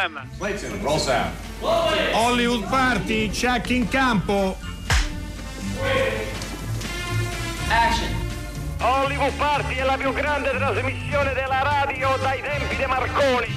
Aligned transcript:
Problem. 0.00 0.26
Clayton, 0.38 0.82
roll 0.82 0.98
sound. 0.98 1.34
Hollywood 1.60 2.66
Party, 2.70 3.28
check 3.28 3.68
in 3.68 3.86
campo. 3.86 4.56
Action. 7.68 8.08
Hollywood 8.78 9.34
Party 9.36 9.74
è 9.74 9.82
la 9.82 9.98
più 9.98 10.14
grande 10.14 10.56
trasmissione 10.56 11.34
della 11.34 11.62
radio 11.62 12.16
dai 12.16 12.40
tempi 12.40 12.76
di 12.76 12.86
Marconi. 12.86 13.48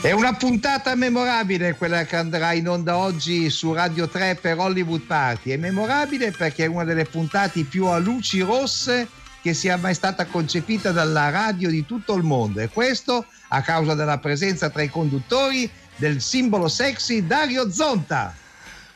È 0.00 0.10
una 0.10 0.34
puntata 0.34 0.96
memorabile 0.96 1.76
quella 1.76 2.02
che 2.04 2.16
andrà 2.16 2.54
in 2.54 2.68
onda 2.68 2.96
oggi 2.96 3.48
su 3.50 3.72
Radio 3.72 4.08
3 4.08 4.34
per 4.40 4.58
Hollywood 4.58 5.02
Party. 5.02 5.52
È 5.52 5.56
memorabile 5.56 6.32
perché 6.32 6.64
è 6.64 6.66
una 6.66 6.82
delle 6.82 7.04
puntate 7.04 7.62
più 7.62 7.86
a 7.86 7.98
luci 7.98 8.40
rosse 8.40 9.06
che 9.44 9.52
sia 9.52 9.76
mai 9.76 9.92
stata 9.92 10.24
concepita 10.24 10.90
dalla 10.90 11.28
radio 11.28 11.68
di 11.68 11.84
tutto 11.84 12.14
il 12.14 12.22
mondo 12.22 12.60
e 12.60 12.70
questo 12.70 13.26
a 13.48 13.60
causa 13.60 13.92
della 13.92 14.16
presenza 14.16 14.70
tra 14.70 14.80
i 14.80 14.88
conduttori 14.88 15.70
del 15.96 16.22
simbolo 16.22 16.66
sexy 16.66 17.26
Dario 17.26 17.70
Zonta. 17.70 18.34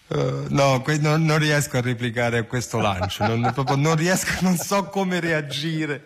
Uh, 0.09 0.47
no, 0.49 0.81
que- 0.81 0.97
non, 0.97 1.23
non, 1.23 1.37
riesco 1.37 1.77
a 1.77 1.83
replicare 1.83 2.47
questo 2.47 2.79
lancio, 2.81 3.27
non, 3.27 3.51
proprio, 3.53 3.77
non 3.77 3.95
riesco, 3.95 4.31
non 4.41 4.57
so 4.57 4.85
come 4.85 5.21
reagire, 5.21 6.03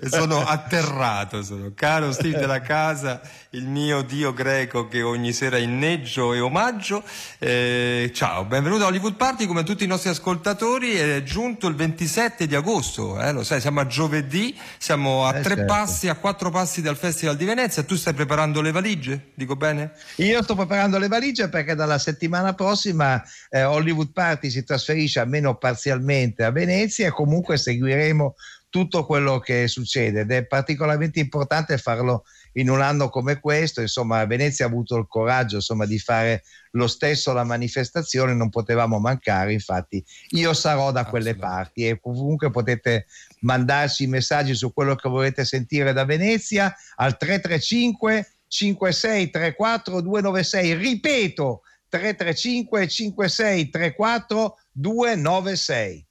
sono 0.00 0.46
atterrato, 0.46 1.42
sono. 1.42 1.72
caro 1.74 2.10
Steve 2.10 2.38
della 2.38 2.62
casa, 2.62 3.20
il 3.50 3.66
mio 3.66 4.00
dio 4.00 4.32
greco 4.32 4.88
che 4.88 5.02
ogni 5.02 5.34
sera 5.34 5.58
inneggio 5.58 6.32
e 6.32 6.40
omaggio, 6.40 7.04
eh, 7.38 8.10
ciao, 8.14 8.46
benvenuto 8.46 8.84
a 8.84 8.86
Hollywood 8.86 9.16
Party 9.16 9.44
come 9.44 9.62
tutti 9.62 9.84
i 9.84 9.88
nostri 9.88 10.08
ascoltatori, 10.08 10.94
è 10.94 11.22
giunto 11.22 11.66
il 11.66 11.74
27 11.74 12.46
di 12.46 12.54
agosto, 12.54 13.20
eh, 13.20 13.30
lo 13.30 13.44
sai, 13.44 13.60
siamo 13.60 13.80
a 13.80 13.86
giovedì, 13.86 14.58
siamo 14.78 15.26
a 15.26 15.36
eh, 15.36 15.42
tre 15.42 15.56
certo. 15.56 15.70
passi, 15.70 16.08
a 16.08 16.14
quattro 16.14 16.48
passi 16.48 16.80
dal 16.80 16.96
Festival 16.96 17.36
di 17.36 17.44
Venezia, 17.44 17.82
tu 17.82 17.94
stai 17.94 18.14
preparando 18.14 18.62
le 18.62 18.70
valigie, 18.70 19.32
dico 19.34 19.54
bene? 19.54 19.92
Io 20.16 20.42
sto 20.42 20.54
preparando 20.54 20.96
le 20.96 21.08
valigie 21.08 21.50
perché 21.50 21.74
dalla 21.74 21.98
settimana 21.98 22.54
prossima 22.54 23.22
eh, 23.50 23.62
Hollywood 23.64 24.12
Party 24.12 24.50
si 24.50 24.64
trasferisce 24.64 25.20
almeno 25.20 25.56
parzialmente 25.56 26.44
a 26.44 26.50
Venezia 26.50 27.06
e 27.06 27.10
comunque 27.10 27.56
seguiremo 27.56 28.34
tutto 28.74 29.06
quello 29.06 29.38
che 29.38 29.68
succede 29.68 30.22
ed 30.22 30.32
è 30.32 30.46
particolarmente 30.46 31.20
importante 31.20 31.78
farlo 31.78 32.24
in 32.54 32.68
un 32.68 32.80
anno 32.80 33.08
come 33.08 33.38
questo, 33.38 33.80
insomma 33.80 34.24
Venezia 34.26 34.64
ha 34.64 34.68
avuto 34.68 34.96
il 34.96 35.06
coraggio 35.08 35.56
insomma, 35.56 35.86
di 35.86 35.98
fare 36.00 36.42
lo 36.72 36.88
stesso 36.88 37.32
la 37.32 37.44
manifestazione, 37.44 38.34
non 38.34 38.50
potevamo 38.50 38.98
mancare, 38.98 39.52
infatti 39.52 40.04
io 40.30 40.52
sarò 40.54 40.90
da 40.90 41.04
quelle 41.04 41.36
parti 41.36 41.86
e 41.86 42.00
comunque 42.00 42.50
potete 42.50 43.06
mandarci 43.42 44.08
messaggi 44.08 44.56
su 44.56 44.72
quello 44.72 44.96
che 44.96 45.08
volete 45.08 45.44
sentire 45.44 45.92
da 45.92 46.04
Venezia 46.04 46.74
al 46.96 47.16
335 47.16 48.28
5634 48.48 50.00
296, 50.00 50.74
ripeto 50.74 51.62
335 51.98 52.88
56 52.88 53.70
34 53.70 54.58
296. 54.72 56.06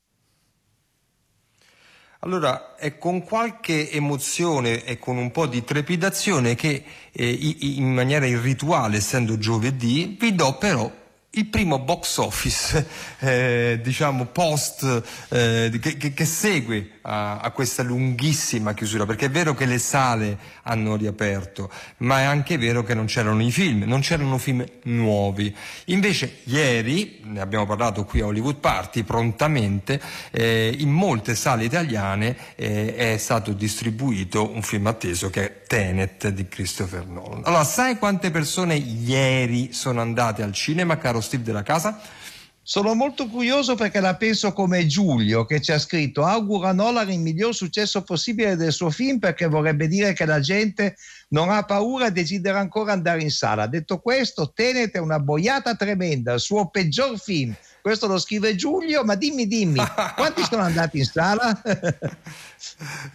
Allora, 2.20 2.76
è 2.78 2.98
con 2.98 3.22
qualche 3.24 3.92
emozione 3.92 4.86
e 4.86 4.98
con 4.98 5.18
un 5.18 5.32
po' 5.32 5.46
di 5.46 5.62
trepidazione 5.66 6.56
che 6.56 6.84
eh, 7.12 7.30
in 7.60 7.94
maniera 7.94 8.26
irrituale, 8.26 8.98
essendo 8.98 9.38
giovedì, 9.38 10.16
vi 10.18 10.34
do 10.34 10.58
però 10.58 10.90
il 11.36 11.48
primo 11.48 11.80
box 11.80 12.18
office, 12.18 12.86
eh, 13.20 13.80
diciamo, 13.82 14.26
post 14.26 15.04
eh, 15.30 15.72
che, 15.82 16.14
che, 16.14 16.26
segue 16.26 17.00
a, 17.02 17.40
a, 17.40 17.50
questa 17.50 17.82
lunghissima 17.82 18.76
chiusura, 18.76 19.08
perché 19.08 19.26
è 19.26 19.32
vero 19.32 19.56
che 19.56 19.66
le 19.66 19.80
sale 19.80 20.38
hanno 20.64 20.96
riaperto, 20.96 21.72
ma 21.98 22.20
è 22.20 22.24
anche 22.24 22.60
vero 22.60 22.84
che 22.84 22.94
non 22.94 23.06
c'erano 23.06 23.42
i 23.42 23.52
film, 23.52 23.84
non 23.86 24.02
c'erano 24.02 24.38
film 24.38 24.64
nuovi. 24.84 25.56
Invece 25.86 26.42
ieri, 26.44 27.22
ne 27.24 27.40
abbiamo 27.40 27.66
parlato 27.66 28.06
qui 28.06 28.22
a 28.22 28.28
Hollywood 28.28 28.58
Party, 28.58 29.02
prontamente, 29.02 30.00
eh, 30.30 30.76
in 30.78 30.92
molte 30.92 31.34
sale 31.34 31.64
italiane 31.64 32.38
eh, 32.56 32.96
è 32.96 33.18
stato 33.18 33.54
distribuito 33.54 34.52
un 34.52 34.62
film 34.62 34.86
atteso 34.86 35.32
che 35.32 35.44
è 35.44 35.62
Tenet 35.66 36.28
di 36.28 36.48
Christopher 36.48 37.08
Nolan. 37.08 37.42
Allora, 37.46 37.64
sai 37.64 37.98
quante 37.98 38.30
persone 38.30 38.76
ieri 38.76 39.74
sono 39.74 40.00
andate 40.00 40.44
al 40.44 40.54
cinema, 40.54 40.98
caro 40.98 41.22
Steve 41.24 41.44
della 41.44 41.64
casa? 41.64 42.00
Sono 42.66 42.94
molto 42.94 43.28
curioso 43.28 43.76
perché 43.76 44.00
la 44.00 44.16
penso 44.16 44.54
come 44.54 44.88
Giulio 44.88 45.44
che 45.44 45.60
ci 45.60 45.74
ha 45.74 45.78
scritto 45.78 46.24
augura 46.24 46.70
a 46.70 46.72
Nolan 46.72 47.12
il 47.12 47.20
miglior 47.20 47.54
successo 47.54 48.04
possibile 48.04 48.56
del 48.56 48.72
suo 48.72 48.90
film 48.90 49.20
perché 49.20 49.48
vorrebbe 49.48 49.90
dire 49.90 50.14
che 50.14 50.26
la 50.26 50.40
gente 50.40 50.96
non 51.30 51.50
ha 51.50 51.64
paura 51.64 52.08
e 52.08 52.12
desidera 52.12 52.60
ancora 52.60 52.94
andare 52.94 53.22
in 53.22 53.32
sala. 53.32 53.68
Detto 53.68 54.00
questo, 54.00 54.54
Tenet 54.54 54.94
è 54.94 55.00
una 55.00 55.20
boiata 55.20 55.76
tremenda, 55.76 56.32
il 56.34 56.40
suo 56.40 56.70
peggior 56.70 57.20
film. 57.20 57.54
Questo 57.82 58.08
lo 58.08 58.18
scrive 58.18 58.56
Giulio, 58.56 59.04
ma 59.04 59.16
dimmi, 59.16 59.46
dimmi, 59.46 59.84
quanti 60.16 60.42
sono 60.44 60.62
andati 60.62 61.00
in 61.00 61.06
sala? 61.06 61.62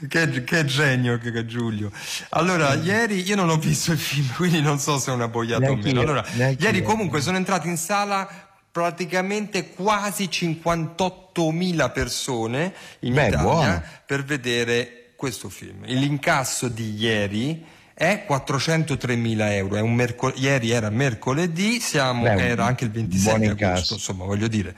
che, 0.09 0.45
che, 0.45 0.65
genio 0.67 1.17
che, 1.17 1.33
che 1.33 1.47
Giulio. 1.47 1.91
Allora, 2.31 2.75
ieri 2.75 3.27
io 3.27 3.35
non 3.35 3.49
ho 3.49 3.57
visto 3.57 3.93
il 3.93 3.99
film, 3.99 4.29
quindi 4.37 4.61
non 4.61 4.79
so 4.79 4.99
se 4.99 5.11
è 5.11 5.15
una 5.15 5.29
boiata 5.29 5.71
o 5.71 5.77
meno. 5.77 6.03
Allora, 6.03 6.23
ieri 6.37 6.83
comunque 6.83 7.23
sono 7.23 7.39
entrati 7.39 7.69
in 7.69 7.79
sala 7.79 8.48
praticamente 8.79 9.71
quasi 9.71 10.29
58.000 10.31 11.93
persone 11.93 12.73
in 13.01 13.15
Beh, 13.15 13.27
Italia 13.27 13.43
buono. 13.43 13.83
per 14.07 14.25
vedere 14.25 15.11
questo 15.17 15.49
film. 15.49 15.85
L'incasso 15.87 16.69
di 16.69 16.95
ieri 16.95 17.65
è 17.93 18.25
403.000 18.29 19.53
euro, 19.55 19.85
mercol- 19.89 20.35
ieri 20.37 20.71
era 20.71 20.91
mercoledì, 20.91 21.81
siamo, 21.81 22.23
Beh, 22.23 22.49
era 22.49 22.65
anche 22.67 22.85
il 22.85 22.93
27 22.93 23.49
agosto, 23.49 23.95
insomma 23.95 24.25
voglio 24.25 24.47
dire 24.47 24.73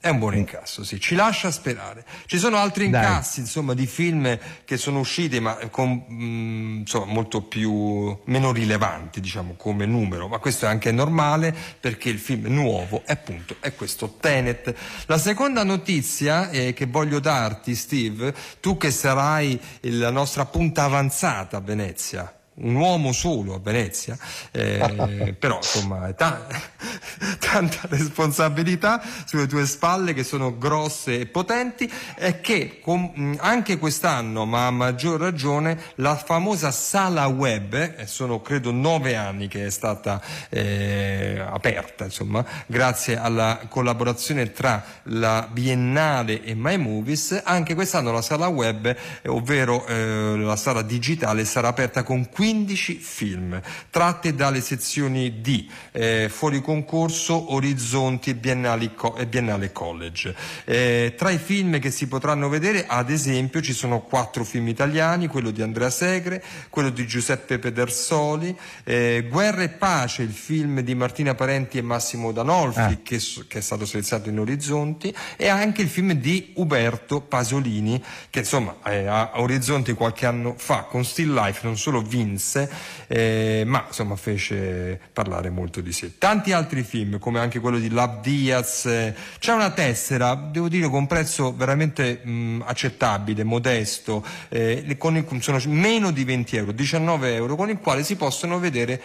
è 0.00 0.10
un 0.10 0.20
buon 0.20 0.36
incasso, 0.36 0.84
sì, 0.84 1.00
ci 1.00 1.16
lascia 1.16 1.50
sperare. 1.50 2.04
Ci 2.26 2.38
sono 2.38 2.56
altri 2.56 2.84
incassi, 2.84 3.40
insomma, 3.40 3.74
di 3.74 3.86
film 3.86 4.38
che 4.64 4.76
sono 4.76 5.00
usciti, 5.00 5.40
ma 5.40 5.56
con, 5.70 6.04
mh, 6.06 6.14
mm, 6.14 6.76
insomma, 6.78 7.12
molto 7.12 7.42
più, 7.42 8.16
meno 8.26 8.52
rilevanti, 8.52 9.20
diciamo, 9.20 9.54
come 9.56 9.86
numero, 9.86 10.28
ma 10.28 10.38
questo 10.38 10.66
è 10.66 10.68
anche 10.68 10.92
normale 10.92 11.52
perché 11.80 12.10
il 12.10 12.20
film 12.20 12.46
nuovo, 12.46 13.02
è, 13.04 13.12
appunto, 13.12 13.56
è 13.58 13.74
questo 13.74 14.14
Tenet. 14.20 14.72
La 15.06 15.18
seconda 15.18 15.64
notizia 15.64 16.48
eh, 16.50 16.72
che 16.74 16.86
voglio 16.86 17.18
darti, 17.18 17.74
Steve, 17.74 18.32
tu 18.60 18.76
che 18.76 18.92
sarai 18.92 19.60
la 19.80 20.10
nostra 20.10 20.46
punta 20.46 20.84
avanzata 20.84 21.56
a 21.56 21.60
Venezia, 21.60 22.37
un 22.60 22.74
uomo 22.74 23.12
solo 23.12 23.54
a 23.54 23.60
Venezia, 23.60 24.16
eh, 24.50 25.34
però 25.38 25.56
insomma 25.56 26.12
ta- 26.12 26.46
tanta 27.38 27.80
responsabilità 27.88 29.00
sulle 29.24 29.46
tue 29.46 29.66
spalle 29.66 30.14
che 30.14 30.24
sono 30.24 30.56
grosse 30.56 31.20
e 31.20 31.26
potenti 31.26 31.90
e 32.16 32.40
che 32.40 32.80
com- 32.82 33.36
anche 33.40 33.78
quest'anno, 33.78 34.44
ma 34.44 34.66
a 34.66 34.70
maggior 34.70 35.20
ragione, 35.20 35.78
la 35.96 36.16
famosa 36.16 36.70
sala 36.70 37.26
web, 37.26 37.74
eh, 37.74 38.06
sono 38.06 38.40
credo 38.40 38.72
nove 38.72 39.14
anni 39.14 39.48
che 39.48 39.66
è 39.66 39.70
stata 39.70 40.20
eh, 40.48 41.38
aperta, 41.38 42.04
insomma, 42.04 42.44
grazie 42.66 43.16
alla 43.18 43.60
collaborazione 43.68 44.52
tra 44.52 44.82
la 45.04 45.48
Biennale 45.50 46.42
e 46.42 46.54
My 46.54 46.76
Movies, 46.76 47.40
anche 47.44 47.74
quest'anno 47.74 48.12
la 48.12 48.22
sala 48.22 48.48
web, 48.48 48.94
ovvero 49.26 49.86
eh, 49.86 50.36
la 50.36 50.56
sala 50.56 50.82
digitale, 50.82 51.44
sarà 51.44 51.68
aperta 51.68 52.02
con 52.02 52.28
15 52.28 52.47
15 52.48 52.94
film 52.94 53.60
tratti 53.90 54.34
dalle 54.34 54.62
sezioni 54.62 55.42
D, 55.42 55.66
eh, 55.92 56.28
fuori 56.30 56.62
concorso, 56.62 57.52
Orizzonti 57.52 58.30
e 58.30 58.34
Biennale, 58.34 58.90
e 59.18 59.26
Biennale 59.26 59.70
College. 59.70 60.34
Eh, 60.64 61.12
tra 61.14 61.28
i 61.28 61.36
film 61.36 61.78
che 61.78 61.90
si 61.90 62.08
potranno 62.08 62.48
vedere, 62.48 62.86
ad 62.86 63.10
esempio, 63.10 63.60
ci 63.60 63.74
sono 63.74 64.00
quattro 64.00 64.44
film 64.44 64.66
italiani, 64.68 65.26
quello 65.26 65.50
di 65.50 65.60
Andrea 65.60 65.90
Segre, 65.90 66.42
quello 66.70 66.88
di 66.88 67.06
Giuseppe 67.06 67.58
Pedersoli, 67.58 68.56
eh, 68.84 69.26
Guerra 69.28 69.62
e 69.64 69.68
Pace, 69.68 70.22
il 70.22 70.32
film 70.32 70.80
di 70.80 70.94
Martina 70.94 71.34
Parenti 71.34 71.76
e 71.76 71.82
Massimo 71.82 72.32
Danolfi, 72.32 72.80
ah. 72.80 72.98
che, 73.02 73.20
che, 73.46 73.58
è 73.58 73.60
stato 73.60 73.84
selezionato 73.84 74.30
in 74.30 74.38
Orizzonti, 74.38 75.14
e 75.36 75.48
anche 75.48 75.82
il 75.82 75.88
film 75.88 76.12
di 76.12 76.52
Uberto 76.54 77.20
Pasolini, 77.20 78.02
che 78.30 78.38
insomma 78.38 78.76
eh, 78.86 79.06
a 79.06 79.32
Orizzonti 79.34 79.92
qualche 79.92 80.24
anno 80.24 80.54
fa 80.56 80.84
con 80.84 81.04
Still 81.04 81.34
Life 81.34 81.60
non 81.64 81.76
solo 81.76 82.00
vinse, 82.00 82.36
vinse, 82.38 82.70
eh, 83.08 83.64
ma 83.66 83.84
insomma 83.88 84.16
fece 84.16 84.98
parlare 85.12 85.50
molto 85.50 85.80
di 85.80 85.92
sé. 85.92 86.16
Tanti 86.16 86.52
altri 86.52 86.82
film, 86.84 87.18
come 87.18 87.40
anche 87.40 87.58
quello 87.58 87.78
di 87.78 87.90
Lab 87.90 88.22
Diaz, 88.22 88.86
eh, 88.86 89.14
c'è 89.38 89.52
una 89.52 89.70
tessera, 89.72 90.34
devo 90.34 90.68
dire, 90.68 90.88
con 90.88 91.06
prezzo 91.06 91.54
veramente 91.54 92.20
mh, 92.22 92.62
accettabile, 92.64 93.44
modesto, 93.44 94.24
eh, 94.48 94.96
con 94.96 95.16
il, 95.16 95.26
sono 95.40 95.60
meno 95.66 96.10
di 96.12 96.24
20 96.24 96.56
euro, 96.56 96.72
19 96.72 97.34
euro, 97.34 97.56
con 97.56 97.68
il 97.68 97.78
quale 97.78 98.04
si 98.04 98.16
possono 98.16 98.58
vedere 98.58 99.02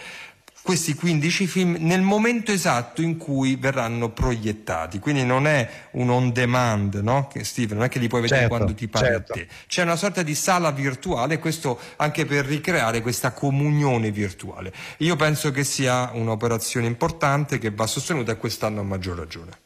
questi 0.64 0.94
15 0.94 1.46
film 1.46 1.76
nel 1.80 2.00
momento 2.00 2.50
esatto 2.50 3.02
in 3.02 3.18
cui 3.18 3.56
verranno 3.56 4.08
proiettati. 4.08 4.98
Quindi 4.98 5.22
non 5.22 5.46
è 5.46 5.68
un 5.92 6.08
on 6.08 6.32
demand, 6.32 6.94
no? 7.02 7.28
Che, 7.28 7.44
Steve, 7.44 7.74
non 7.74 7.84
è 7.84 7.90
che 7.90 7.98
li 7.98 8.08
puoi 8.08 8.22
vedere 8.22 8.40
certo, 8.40 8.56
quando 8.56 8.74
ti 8.74 8.88
pare 8.88 9.06
certo. 9.08 9.32
a 9.32 9.36
te. 9.36 9.48
C'è 9.66 9.82
una 9.82 9.96
sorta 9.96 10.22
di 10.22 10.34
sala 10.34 10.70
virtuale, 10.70 11.38
questo 11.38 11.78
anche 11.96 12.24
per 12.24 12.46
ricreare 12.46 13.02
questa 13.02 13.32
comunione 13.32 14.10
virtuale. 14.10 14.72
Io 14.98 15.16
penso 15.16 15.50
che 15.50 15.64
sia 15.64 16.10
un'operazione 16.14 16.86
importante 16.86 17.58
che 17.58 17.70
va 17.70 17.86
sostenuta 17.86 18.32
e 18.32 18.38
quest'anno 18.38 18.80
a 18.80 18.84
maggior 18.84 19.18
ragione. 19.18 19.63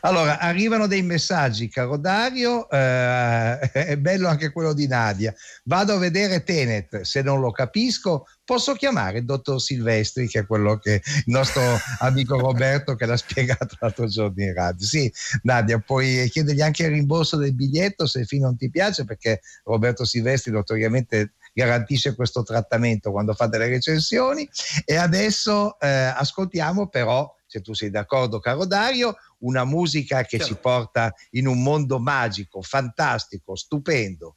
Allora, 0.00 0.38
arrivano 0.38 0.86
dei 0.86 1.02
messaggi, 1.02 1.68
caro 1.68 1.96
Dario, 1.96 2.68
eh, 2.70 3.58
è 3.72 3.96
bello 3.96 4.28
anche 4.28 4.50
quello 4.52 4.72
di 4.72 4.86
Nadia. 4.86 5.34
Vado 5.64 5.94
a 5.94 5.98
vedere 5.98 6.42
Tenet, 6.42 7.00
se 7.02 7.22
non 7.22 7.40
lo 7.40 7.50
capisco, 7.50 8.26
posso 8.44 8.74
chiamare 8.74 9.18
il 9.18 9.24
dottor 9.24 9.60
Silvestri, 9.60 10.28
che 10.28 10.40
è 10.40 10.46
quello 10.46 10.78
che 10.78 10.94
il 10.94 11.32
nostro 11.32 11.62
amico 12.00 12.38
Roberto 12.38 12.94
che 12.94 13.06
l'ha 13.06 13.16
spiegato 13.16 13.76
l'altro 13.80 14.06
giorno 14.06 14.42
in 14.42 14.54
radio. 14.54 14.86
Sì, 14.86 15.12
Nadia, 15.42 15.78
puoi 15.78 16.28
chiedergli 16.30 16.60
anche 16.60 16.84
il 16.84 16.90
rimborso 16.90 17.36
del 17.36 17.54
biglietto 17.54 18.06
se 18.06 18.20
il 18.20 18.26
film 18.26 18.42
non 18.42 18.56
ti 18.56 18.70
piace, 18.70 19.04
perché 19.04 19.40
Roberto 19.64 20.04
Silvestri 20.04 20.52
notoriamente 20.52 21.32
garantisce 21.54 22.14
questo 22.14 22.42
trattamento 22.42 23.10
quando 23.10 23.34
fa 23.34 23.46
delle 23.46 23.68
recensioni. 23.68 24.48
E 24.84 24.96
adesso 24.96 25.78
eh, 25.78 25.88
ascoltiamo 25.88 26.88
però 26.88 27.34
se 27.52 27.60
tu 27.60 27.74
sei 27.74 27.90
d'accordo, 27.90 28.40
caro 28.40 28.64
Dario, 28.64 29.14
una 29.42 29.64
musica 29.64 30.22
che 30.22 30.38
ci 30.38 30.56
porta 30.56 31.12
in 31.30 31.46
un 31.46 31.62
mondo 31.62 31.98
magico, 31.98 32.62
fantastico, 32.62 33.54
stupendo. 33.54 34.34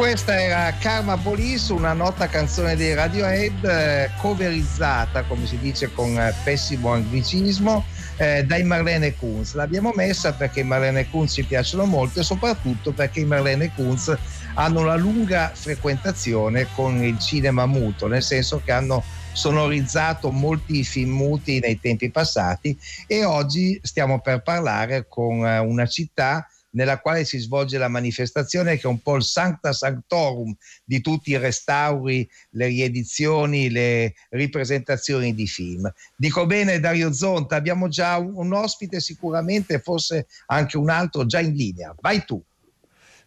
Questa 0.00 0.40
era 0.40 0.72
Karma 0.78 1.18
Police, 1.18 1.74
una 1.74 1.92
nota 1.92 2.26
canzone 2.26 2.74
dei 2.74 2.94
Radiohead 2.94 3.64
eh, 3.66 4.10
coverizzata, 4.16 5.24
come 5.24 5.44
si 5.44 5.58
dice 5.58 5.92
con 5.92 6.18
eh, 6.18 6.34
pessimo 6.42 6.94
anglicismo, 6.94 7.84
eh, 8.16 8.42
dai 8.44 8.62
Marlene 8.62 9.14
Kunz. 9.14 9.52
L'abbiamo 9.52 9.92
messa 9.94 10.32
perché 10.32 10.60
i 10.60 10.64
Marlene 10.64 11.10
Kunz 11.10 11.34
ci 11.34 11.44
piacciono 11.44 11.84
molto 11.84 12.20
e 12.20 12.22
soprattutto 12.22 12.92
perché 12.92 13.20
i 13.20 13.26
Marlene 13.26 13.74
Kunz 13.74 14.16
hanno 14.54 14.80
una 14.80 14.96
lunga 14.96 15.50
frequentazione 15.52 16.68
con 16.74 17.04
il 17.04 17.18
cinema 17.18 17.66
muto, 17.66 18.06
nel 18.06 18.22
senso 18.22 18.62
che 18.64 18.72
hanno 18.72 19.04
sonorizzato 19.32 20.30
molti 20.30 20.82
film 20.82 21.10
muti 21.10 21.60
nei 21.60 21.78
tempi 21.78 22.10
passati 22.10 22.74
e 23.06 23.24
oggi 23.24 23.78
stiamo 23.82 24.20
per 24.20 24.40
parlare 24.40 25.04
con 25.06 25.46
eh, 25.46 25.58
una 25.58 25.86
città 25.86 26.48
nella 26.70 27.00
quale 27.00 27.24
si 27.24 27.38
svolge 27.38 27.78
la 27.78 27.88
manifestazione 27.88 28.76
che 28.76 28.82
è 28.82 28.86
un 28.86 29.00
po' 29.00 29.16
il 29.16 29.22
sancta 29.22 29.72
sanctorum 29.72 30.54
di 30.84 31.00
tutti 31.00 31.30
i 31.30 31.36
restauri, 31.36 32.28
le 32.50 32.66
riedizioni, 32.66 33.70
le 33.70 34.14
ripresentazioni 34.30 35.34
di 35.34 35.46
film. 35.46 35.90
Dico 36.16 36.46
bene 36.46 36.80
Dario 36.80 37.12
Zonta, 37.12 37.56
abbiamo 37.56 37.88
già 37.88 38.16
un, 38.18 38.52
ospite 38.52 39.00
sicuramente, 39.00 39.80
forse 39.80 40.26
anche 40.46 40.76
un 40.76 40.90
altro 40.90 41.26
già 41.26 41.40
in 41.40 41.54
linea. 41.54 41.94
Vai 42.00 42.24
tu. 42.24 42.42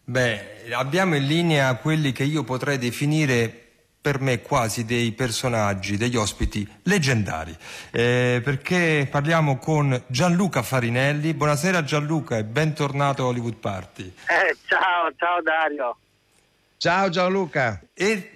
Beh, 0.06 0.72
abbiamo 0.74 1.16
in 1.16 1.26
linea 1.26 1.76
quelli 1.78 2.12
che 2.12 2.24
io 2.24 2.44
potrei 2.44 2.78
definire 2.78 3.62
per 4.03 4.19
me 4.19 4.41
quasi 4.41 4.83
dei 4.83 5.13
personaggi, 5.13 5.95
degli 5.95 6.17
ospiti 6.17 6.69
leggendari, 6.83 7.55
eh, 7.89 8.41
perché 8.43 9.07
parliamo 9.10 9.57
con 9.57 10.03
Gianluca 10.07 10.62
Farinelli. 10.62 11.33
Buonasera 11.33 11.86
Gianluca 11.86 12.38
e 12.38 12.43
bentornato 12.43 13.24
a 13.24 13.27
Hollywood 13.27 13.55
Party. 13.55 14.13
Eh, 14.27 14.57
ciao, 14.67 15.10
ciao 15.15 15.41
Dario. 15.41 15.95
Ciao 16.75 17.07
Gianluca. 17.07 17.81
E 17.93 18.29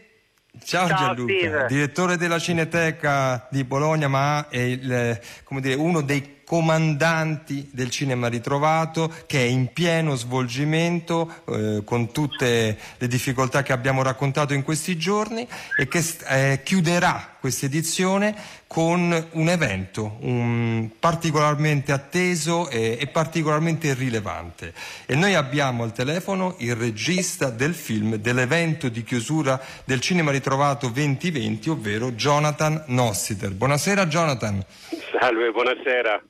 Ciao, 0.63 0.87
Ciao 0.87 0.97
Gianluca, 0.97 1.33
Steve. 1.33 1.65
direttore 1.67 2.17
della 2.17 2.39
Cineteca 2.39 3.45
di 3.51 3.63
Bologna, 3.65 4.07
ma 4.07 4.47
è 4.49 4.57
il, 4.57 5.19
dire, 5.59 5.75
uno 5.75 6.01
dei 6.01 6.36
comandanti 6.47 7.69
del 7.73 7.89
cinema 7.89 8.29
ritrovato 8.29 9.13
che 9.25 9.39
è 9.39 9.45
in 9.45 9.73
pieno 9.73 10.15
svolgimento 10.15 11.29
eh, 11.45 11.81
con 11.83 12.13
tutte 12.13 12.77
le 12.97 13.07
difficoltà 13.09 13.63
che 13.63 13.73
abbiamo 13.73 14.01
raccontato 14.01 14.53
in 14.53 14.63
questi 14.63 14.95
giorni 14.97 15.45
e 15.77 15.89
che 15.89 16.01
eh, 16.29 16.61
chiuderà 16.63 17.35
questa 17.41 17.65
edizione 17.65 18.33
con 18.65 19.27
un 19.31 19.49
evento 19.49 20.19
un, 20.21 20.89
particolarmente 20.97 21.91
atteso 21.91 22.69
e, 22.69 22.97
e, 22.97 23.07
particolarmente 23.07 23.93
rilevante. 23.93 24.73
E 25.05 25.15
noi 25.15 25.35
abbiamo 25.35 25.83
al 25.83 25.91
telefono 25.91 26.55
il 26.59 26.75
regista 26.75 27.49
del 27.49 27.73
film, 27.73 28.15
dell'evento 28.15 28.87
di 28.87 29.03
chiusura 29.03 29.61
del 29.83 29.99
Cinema 29.99 30.31
Ritrovato 30.31 30.87
2020, 30.87 31.69
ovvero 31.69 32.11
Jonathan 32.11 32.83
Nossiter. 32.87 33.51
Buonasera 33.51 34.07
Jonathan. 34.07 34.63
Salve, 35.11 35.51
buonasera. 35.51 36.21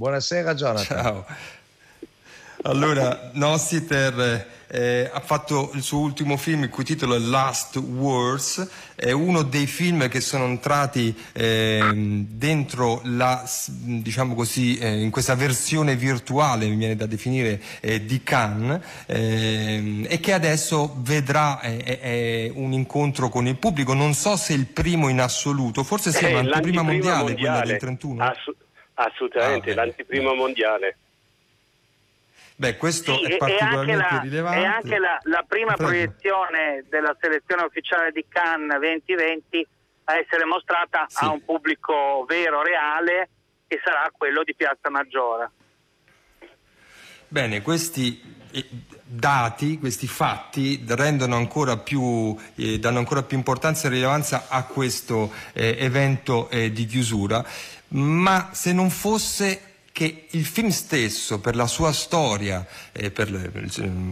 Buonasera 0.00 0.54
Jonathan. 0.54 0.96
Ciao. 1.02 1.26
Allora, 2.62 3.32
Nossiter 3.34 4.46
eh, 4.66 5.10
ha 5.12 5.20
fatto 5.20 5.72
il 5.74 5.82
suo 5.82 5.98
ultimo 5.98 6.38
film, 6.38 6.62
il 6.62 6.70
cui 6.70 6.84
titolo 6.84 7.14
è 7.14 7.18
Last 7.18 7.76
Wars, 7.76 8.66
è 8.94 9.10
uno 9.10 9.42
dei 9.42 9.66
film 9.66 10.08
che 10.08 10.22
sono 10.22 10.46
entrati 10.46 11.14
eh, 11.32 12.24
dentro 12.30 13.02
la, 13.04 13.46
diciamo 13.66 14.34
così, 14.34 14.78
eh, 14.78 15.02
in 15.02 15.10
questa 15.10 15.34
versione 15.34 15.96
virtuale, 15.96 16.66
mi 16.66 16.76
viene 16.76 16.96
da 16.96 17.04
definire, 17.04 17.60
eh, 17.80 18.02
di 18.06 18.22
Cannes, 18.22 18.80
ehm, 19.04 20.06
e 20.08 20.18
che 20.18 20.32
adesso 20.32 20.96
vedrà 21.00 21.60
eh, 21.60 22.50
un 22.54 22.72
incontro 22.72 23.28
con 23.28 23.46
il 23.46 23.56
pubblico. 23.56 23.92
Non 23.92 24.14
so 24.14 24.36
se 24.36 24.54
è 24.54 24.56
il 24.56 24.64
primo 24.64 25.08
in 25.08 25.20
assoluto, 25.20 25.84
forse 25.84 26.10
sì, 26.10 26.24
eh, 26.24 26.32
ma 26.32 26.42
l'anteprima 26.42 26.80
mondiale, 26.80 27.22
mondiale, 27.24 27.34
quella 27.34 27.60
del 27.66 27.76
31. 27.76 28.24
Assu- 28.24 28.56
assolutamente, 29.04 29.72
ah, 29.72 29.74
l'anteprima 29.74 30.34
mondiale. 30.34 30.96
Beh, 32.56 32.76
questo 32.76 33.14
sì, 33.16 33.24
è 33.24 33.36
particolarmente 33.38 33.92
è 33.92 33.96
la, 33.96 34.20
rilevante. 34.22 34.60
È 34.60 34.64
anche 34.64 34.98
la, 34.98 35.18
la 35.22 35.44
prima 35.48 35.72
Prego. 35.74 35.90
proiezione 35.90 36.84
della 36.88 37.16
selezione 37.18 37.62
ufficiale 37.62 38.12
di 38.12 38.24
Cannes 38.28 38.78
2020 38.78 39.66
a 40.04 40.18
essere 40.18 40.44
mostrata 40.44 41.06
sì. 41.08 41.24
a 41.24 41.30
un 41.30 41.42
pubblico 41.42 42.24
vero, 42.28 42.62
reale, 42.62 43.30
che 43.66 43.80
sarà 43.82 44.10
quello 44.12 44.42
di 44.44 44.54
Piazza 44.54 44.90
Maggiore. 44.90 45.50
Bene, 47.28 47.62
questi 47.62 48.20
eh, 48.50 48.66
dati, 49.04 49.78
questi 49.78 50.06
fatti 50.06 50.84
rendono 50.88 51.36
ancora 51.36 51.76
più, 51.76 52.36
eh, 52.56 52.78
danno 52.78 52.98
ancora 52.98 53.22
più 53.22 53.36
importanza 53.36 53.86
e 53.86 53.90
rilevanza 53.90 54.46
a 54.48 54.64
questo 54.64 55.32
eh, 55.52 55.76
evento 55.78 56.50
eh, 56.50 56.72
di 56.72 56.86
chiusura, 56.86 57.44
ma 57.90 58.50
se 58.52 58.72
non 58.72 58.90
fosse 58.90 59.62
che 59.92 60.26
il 60.30 60.46
film 60.46 60.70
stesso, 60.70 61.40
per 61.40 61.56
la 61.56 61.66
sua 61.66 61.92
storia, 61.92 62.66
eh, 62.92 63.10
per 63.10 63.30
le, 63.30 63.50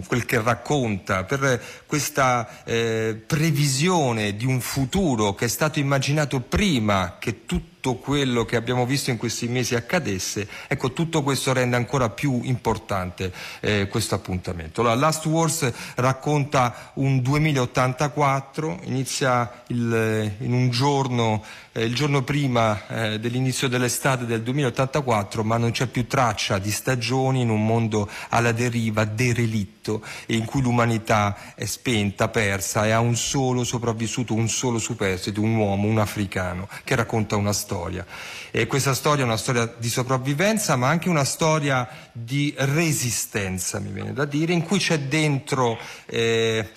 quel 0.07 0.25
che 0.25 0.43
racconta, 0.43 1.25
per 1.25 1.63
questa 1.87 2.65
eh, 2.65 3.21
previsione 3.27 4.37
di 4.37 4.45
un 4.45 4.61
futuro 4.61 5.35
che 5.35 5.47
è 5.47 5.49
stato 5.49 5.79
immaginato 5.79 6.41
prima 6.41 7.17
che 7.19 7.47
tutto 7.47 7.78
tutto 7.89 7.95
quello 7.97 8.45
che 8.45 8.57
abbiamo 8.57 8.85
visto 8.85 9.11
in 9.11 9.17
questi 9.17 9.49
mesi 9.49 9.75
accadesse, 9.75 10.47
ecco 10.67 10.93
tutto 10.93 11.23
questo 11.23 11.53
rende 11.55 11.77
ancora 11.77 12.11
più 12.11 12.41
importante 12.43 13.33
eh, 13.61 13.89
questo 13.89 14.15
appuntamento. 14.15 14.83
La 14.83 14.95
Last 14.95 15.25
Wars 15.27 15.73
racconta 15.95 16.93
un 16.95 17.23
2084, 17.23 18.81
inizia 18.85 19.63
il, 19.69 20.33
in 20.41 20.53
un 20.53 20.69
giorno, 20.71 21.43
eh, 21.73 21.85
il 21.85 21.95
giorno 21.95 22.23
prima 22.23 22.87
eh, 22.89 23.21
dell'inizio 23.21 23.69
dell'estate 23.69 24.27
del 24.27 24.43
2084, 24.43 25.43
ma 25.45 25.57
non 25.57 25.71
c'è 25.71 25.87
più 25.87 26.07
traccia 26.07 26.59
di 26.59 26.71
stagioni 26.71 27.41
in 27.41 27.49
un 27.49 27.65
mondo 27.65 28.09
alla 28.31 28.53
deriva, 28.53 29.05
derelitto, 29.05 30.03
in 30.27 30.45
cui 30.45 30.61
l'umanità 30.61 31.55
è 31.55 31.65
spenta, 31.65 32.29
persa 32.29 32.87
e 32.87 32.91
ha 32.91 33.01
un 33.01 33.17
solo 33.17 33.65
sopravvissuto, 33.65 34.35
un 34.35 34.49
solo 34.49 34.79
superstite, 34.79 35.41
un 35.41 35.55
uomo, 35.55 35.87
un 35.87 35.99
africano, 35.99 36.69
che 36.85 36.95
racconta 36.95 37.37
una 37.37 37.53
storia 37.53 37.77
storia. 37.79 38.05
E 38.51 38.67
questa 38.67 38.95
storia 38.95 39.23
è 39.23 39.27
una 39.27 39.37
storia 39.37 39.73
di 39.77 39.89
sopravvivenza, 39.89 40.77
ma 40.77 40.89
anche 40.89 41.09
una 41.09 41.25
storia 41.25 41.89
di 42.13 42.53
resistenza, 42.59 43.79
mi 43.79 43.91
viene 43.91 44.13
da 44.13 44.25
dire, 44.25 44.53
in 44.53 44.63
cui 44.63 44.79
c'è 44.79 44.99
dentro. 44.99 45.79
Eh, 46.07 46.69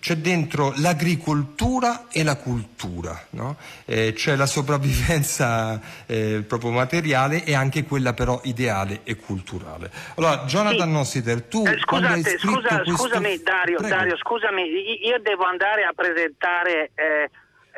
c'è 0.00 0.16
dentro 0.16 0.72
l'agricoltura 0.78 2.08
e 2.10 2.24
la 2.24 2.34
cultura, 2.34 3.16
no? 3.30 3.56
eh, 3.84 4.12
c'è 4.12 4.34
la 4.34 4.44
sopravvivenza 4.44 5.80
eh, 6.06 6.42
proprio 6.46 6.72
materiale 6.72 7.44
e 7.44 7.54
anche 7.54 7.84
quella 7.84 8.12
però 8.12 8.40
ideale 8.42 9.02
e 9.04 9.14
culturale. 9.14 9.92
Allora, 10.16 10.46
Jonathan 10.46 10.88
sì. 10.88 10.92
Nossiter, 10.92 11.42
tu 11.42 11.62
eh, 11.64 11.78
scusate, 11.78 12.38
scusa, 12.38 12.82
questo... 12.82 12.96
scusami 12.96 13.40
Dario, 13.44 13.78
Dario, 13.78 14.16
scusami, 14.16 14.62
io 15.06 15.20
devo 15.22 15.44
andare 15.44 15.84
a 15.84 15.92
presentare 15.94 16.90
eh, 16.96 17.30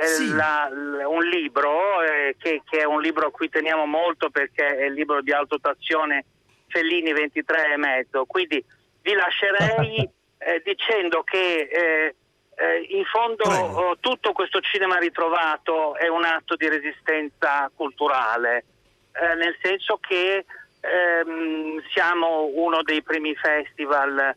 sì. 0.04 0.34
la, 0.34 0.68
un 0.70 1.22
libro 1.24 2.02
eh, 2.02 2.36
che, 2.38 2.62
che, 2.68 2.80
è 2.80 2.84
un 2.84 3.00
libro 3.00 3.28
a 3.28 3.30
cui 3.30 3.48
teniamo 3.48 3.86
molto 3.86 4.30
perché 4.30 4.76
è 4.76 4.84
il 4.84 4.92
libro 4.92 5.22
di 5.22 5.32
autotazione 5.32 6.24
Fellini 6.68 7.12
23 7.12 7.72
e 7.72 7.76
mezzo 7.76 8.24
quindi 8.26 8.62
vi 9.02 9.12
lascerei 9.14 10.08
eh, 10.38 10.62
dicendo 10.64 11.22
che 11.22 11.68
eh, 11.70 12.14
eh 12.56 12.86
in 12.90 13.04
fondo 13.04 13.44
oh, 13.44 13.98
tutto 13.98 14.32
questo 14.32 14.60
cinema 14.60 14.98
ritrovato 14.98 15.96
è 15.96 16.08
un 16.08 16.24
atto 16.24 16.56
di 16.56 16.68
resistenza 16.68 17.70
culturale 17.74 18.64
eh, 19.12 19.34
nel 19.36 19.56
senso 19.62 19.98
che 19.98 20.44
ehm, 20.80 21.82
siamo 21.92 22.50
uno 22.52 22.82
dei 22.82 23.02
primi 23.02 23.34
festival 23.34 24.36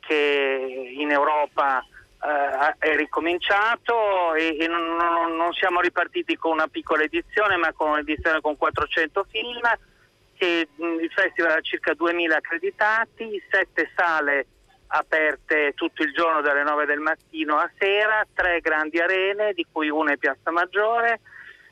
che 0.00 0.90
in 0.96 1.12
Europa 1.12 1.80
eh, 2.22 2.74
è 2.78 2.96
ricominciato 2.96 4.34
e, 4.34 4.56
e 4.58 4.66
non, 4.66 4.96
non, 4.96 5.36
non, 5.36 5.52
siamo 5.52 5.80
ripartiti 5.80 6.36
con 6.36 6.52
una 6.52 6.68
piccola 6.68 7.02
edizione 7.02 7.56
ma 7.56 7.72
con 7.72 7.90
un'edizione 7.90 8.40
con 8.40 8.56
400 8.56 9.26
film 9.30 9.60
che, 10.36 10.68
mh, 10.74 10.84
il 11.00 11.10
festival 11.12 11.52
ha 11.52 11.60
circa 11.60 11.94
2000 11.94 12.36
accreditati, 12.36 13.42
sette 13.50 13.90
sale 13.94 14.46
aperte 14.92 15.72
tutto 15.74 16.02
il 16.02 16.12
giorno 16.12 16.40
dalle 16.40 16.62
9 16.62 16.84
del 16.84 16.98
mattino 16.98 17.56
a 17.56 17.70
sera, 17.78 18.26
tre 18.34 18.60
grandi 18.60 18.98
arene 18.98 19.52
di 19.52 19.66
cui 19.70 19.88
una 19.88 20.12
è 20.12 20.16
Piazza 20.16 20.50
Maggiore 20.50 21.20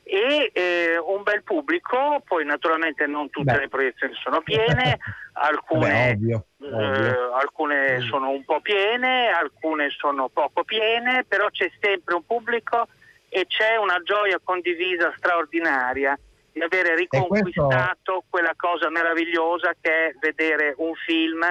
e 0.04 0.50
eh, 0.54 0.98
un 0.98 1.22
bel 1.22 1.42
pubblico, 1.42 2.22
poi 2.24 2.44
naturalmente 2.44 3.06
non 3.06 3.28
tutte 3.28 3.52
Beh. 3.52 3.58
le 3.60 3.68
proiezioni 3.68 4.14
sono 4.22 4.40
piene, 4.40 4.98
alcune, 5.40 5.88
Beh, 5.88 6.10
ovvio, 6.12 6.46
eh, 6.60 6.66
ovvio. 6.66 7.32
alcune 7.34 8.00
sono 8.00 8.30
un 8.30 8.44
po' 8.44 8.60
piene, 8.60 9.28
alcune 9.28 9.90
sono 9.90 10.28
poco 10.28 10.64
piene, 10.64 11.24
però 11.26 11.48
c'è 11.50 11.70
sempre 11.80 12.14
un 12.14 12.24
pubblico 12.24 12.88
e 13.28 13.46
c'è 13.46 13.76
una 13.76 14.00
gioia 14.02 14.40
condivisa 14.42 15.12
straordinaria 15.16 16.18
di 16.52 16.62
avere 16.62 16.96
riconquistato 16.96 17.72
questo... 18.04 18.24
quella 18.28 18.54
cosa 18.56 18.90
meravigliosa 18.90 19.74
che 19.80 19.90
è 19.90 20.14
vedere 20.20 20.74
un 20.78 20.94
film, 20.94 21.44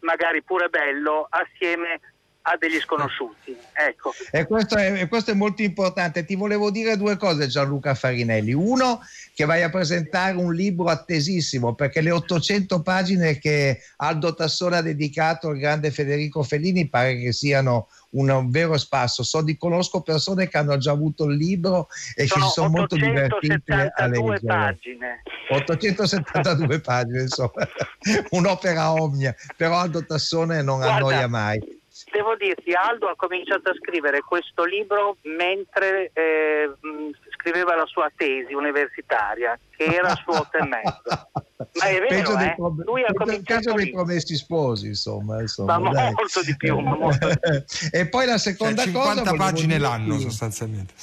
magari 0.00 0.42
pure 0.42 0.68
bello, 0.68 1.26
assieme 1.28 2.00
a 2.48 2.56
degli 2.56 2.78
sconosciuti. 2.78 3.56
Ecco. 3.72 4.12
E 4.30 4.46
questo, 4.46 4.76
è, 4.76 5.08
questo, 5.08 5.32
è, 5.32 5.34
molto 5.34 5.62
importante. 5.62 6.24
Ti 6.24 6.36
volevo 6.36 6.70
dire 6.70 6.96
due 6.96 7.16
cose 7.16 7.48
Gianluca 7.48 7.94
Farinelli. 7.94 8.52
Uno, 8.52 9.00
che 9.36 9.44
vai 9.44 9.62
a 9.62 9.68
presentare 9.68 10.34
un 10.34 10.54
libro 10.54 10.86
attesissimo, 10.86 11.74
perché 11.74 12.00
le 12.00 12.10
800 12.10 12.80
pagine 12.80 13.36
che 13.36 13.80
Aldo 13.96 14.32
Tassone 14.32 14.78
ha 14.78 14.80
dedicato 14.80 15.48
al 15.48 15.58
grande 15.58 15.90
Federico 15.90 16.42
Fellini 16.42 16.88
pare 16.88 17.18
che 17.18 17.32
siano 17.32 17.88
un 18.12 18.48
vero 18.48 18.78
spasso. 18.78 19.22
So 19.22 19.42
di 19.42 19.58
conosco 19.58 20.00
persone 20.00 20.48
che 20.48 20.56
hanno 20.56 20.78
già 20.78 20.92
avuto 20.92 21.26
il 21.26 21.36
libro 21.36 21.88
e 22.14 22.26
sono 22.26 22.44
che 22.44 22.46
si 22.46 22.52
sono 22.54 22.68
molto 22.70 22.96
divertite 22.96 23.92
a 23.94 24.06
leggere. 24.06 24.40
Pagine. 24.42 25.22
872 25.50 26.80
pagine, 26.80 27.20
insomma, 27.20 27.68
un'opera 28.30 28.92
omnia, 28.92 29.34
però 29.54 29.80
Aldo 29.80 30.02
Tassone 30.06 30.62
non 30.62 30.78
Guarda, 30.78 30.94
annoia 30.94 31.28
mai 31.28 31.60
devo 32.12 32.36
dirti, 32.36 32.72
Aldo 32.72 33.08
ha 33.08 33.16
cominciato 33.16 33.70
a 33.70 33.74
scrivere 33.74 34.20
questo 34.20 34.64
libro 34.64 35.16
mentre 35.22 36.10
eh, 36.14 36.70
scriveva 37.46 37.76
la 37.76 37.86
sua 37.86 38.10
tesi 38.14 38.52
universitaria, 38.52 39.56
che 39.76 39.84
era 39.84 40.14
su 40.16 40.30
otto 40.30 40.56
e 40.56 40.66
mezzo. 40.66 41.30
Ma 41.78 41.84
è 41.86 42.00
vero, 42.00 42.38
eh? 42.38 42.54
Prom- 42.56 42.82
lui 42.84 43.04
ha 43.04 43.12
cominciato 43.12 43.72
dei 43.72 43.90
promessi 43.90 44.34
sposi, 44.34 44.88
insomma. 44.88 45.40
insomma 45.40 45.78
ma 45.78 45.90
molto 45.90 46.42
di 46.42 46.56
più. 46.56 46.76
Molto 46.78 47.28
di 47.28 47.38
più. 47.38 47.88
e 47.92 48.08
poi 48.08 48.26
la 48.26 48.38
seconda 48.38 48.82
cioè, 48.82 48.92
50 48.92 49.10
cosa... 49.10 49.30
50 49.30 49.44
pagine 49.44 49.78
l'anno 49.78 50.18
sostanzialmente. 50.18 50.94